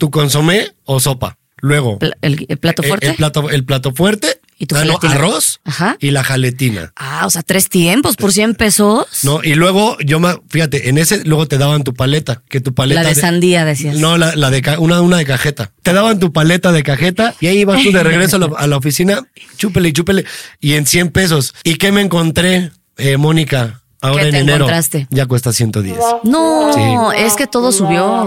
[0.02, 1.38] tu consomé o sopa.
[1.58, 3.08] Luego, el, el plato el- fuerte.
[3.10, 5.96] El, plato, el plato fuerte, Y tu ah, no, arroz Ajá.
[6.00, 6.92] y la jaletina.
[6.96, 9.06] Ah, o sea, tres tiempos por 100 pesos.
[9.22, 12.74] No, y luego yo me, fíjate, en ese luego te daban tu paleta, que tu
[12.74, 13.04] paleta.
[13.04, 13.96] La de sandía, decías.
[13.98, 15.72] No, la, la de una, una de cajeta.
[15.84, 18.66] Te daban tu paleta de cajeta y ahí ibas tú de regreso a la, a
[18.66, 19.22] la oficina,
[19.58, 20.26] chúpele y chúpele,
[20.60, 21.54] y en 100 pesos.
[21.64, 23.81] ¿Y qué me encontré, eh, Mónica?
[24.02, 24.56] Ahora ¿Qué en te enero.
[24.66, 25.08] encontraste?
[25.12, 25.98] Ya cuesta 110.
[26.24, 26.82] No, Sí.
[27.24, 28.24] es que todo subió.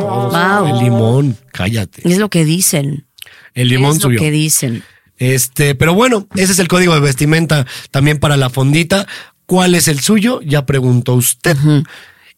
[0.67, 0.81] El Wow.
[0.83, 2.09] limón, cállate.
[2.09, 3.07] Es lo que dicen.
[3.55, 4.21] El limón es lo subió.
[4.21, 4.83] que dicen.
[5.19, 9.07] Este, pero bueno, ese es el código de vestimenta también para la fondita.
[9.47, 10.41] ¿Cuál es el suyo?
[10.43, 11.57] Ya preguntó usted.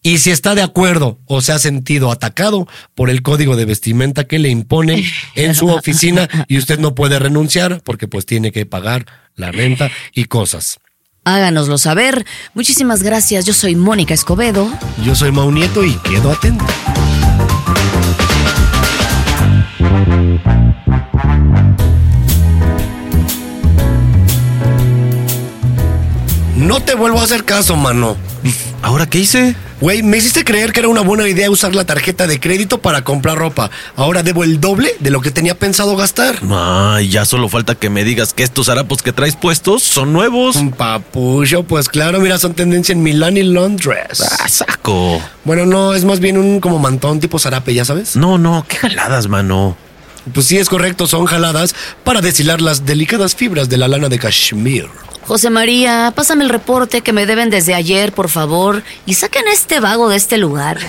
[0.03, 4.25] Y si está de acuerdo o se ha sentido atacado por el código de vestimenta
[4.25, 5.03] que le imponen
[5.35, 9.89] en su oficina y usted no puede renunciar porque pues tiene que pagar la renta
[10.13, 10.79] y cosas.
[11.27, 12.25] Háganoslo saber.
[12.53, 13.43] Muchísimas gracias.
[13.43, 14.71] Yo soy Mónica Escobedo.
[15.03, 16.63] Yo soy Mau Nieto y quedo atento.
[26.57, 28.17] No te vuelvo a hacer caso, mano.
[28.81, 29.55] ¿Ahora qué hice?
[29.79, 33.03] Güey, me hiciste creer que era una buena idea usar la tarjeta de crédito para
[33.03, 33.69] comprar ropa.
[33.95, 36.39] Ahora debo el doble de lo que tenía pensado gastar.
[36.49, 40.55] Ay, ya solo falta que me digas que estos harapos que traes puestos son nuevos.
[40.55, 44.23] Un papucho, pues claro, mira, son tendencia en Milán y Londres.
[44.39, 45.21] Ah, saco.
[45.43, 48.15] Bueno, no, es más bien un como mantón tipo zarape, ¿ya sabes?
[48.15, 49.77] No, no, qué jaladas, mano.
[50.33, 54.17] Pues sí, es correcto, son jaladas para deshilar las delicadas fibras de la lana de
[54.17, 54.89] cashmere.
[55.27, 59.51] José María, pásame el reporte que me deben desde ayer, por favor, y saquen a
[59.51, 60.79] este vago de este lugar.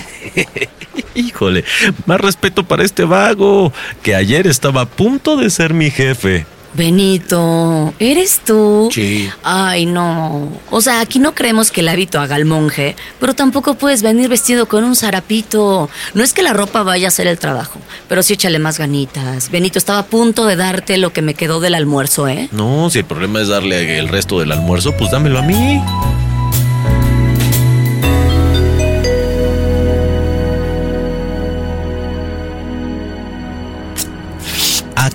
[1.13, 1.65] Híjole,
[2.05, 6.45] más respeto para este vago, que ayer estaba a punto de ser mi jefe.
[6.73, 8.89] Benito, ¿eres tú?
[8.91, 9.29] Sí.
[9.43, 10.49] Ay, no.
[10.69, 14.29] O sea, aquí no creemos que el hábito haga al monje, pero tampoco puedes venir
[14.29, 15.89] vestido con un zarapito.
[16.13, 19.49] No es que la ropa vaya a hacer el trabajo, pero sí échale más ganitas.
[19.49, 22.49] Benito, estaba a punto de darte lo que me quedó del almuerzo, ¿eh?
[22.51, 25.81] No, si el problema es darle el resto del almuerzo, pues dámelo a mí.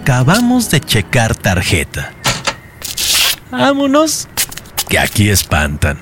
[0.05, 2.13] Acabamos de checar tarjeta.
[3.51, 4.29] Vámonos,
[4.87, 5.99] que aquí espantan.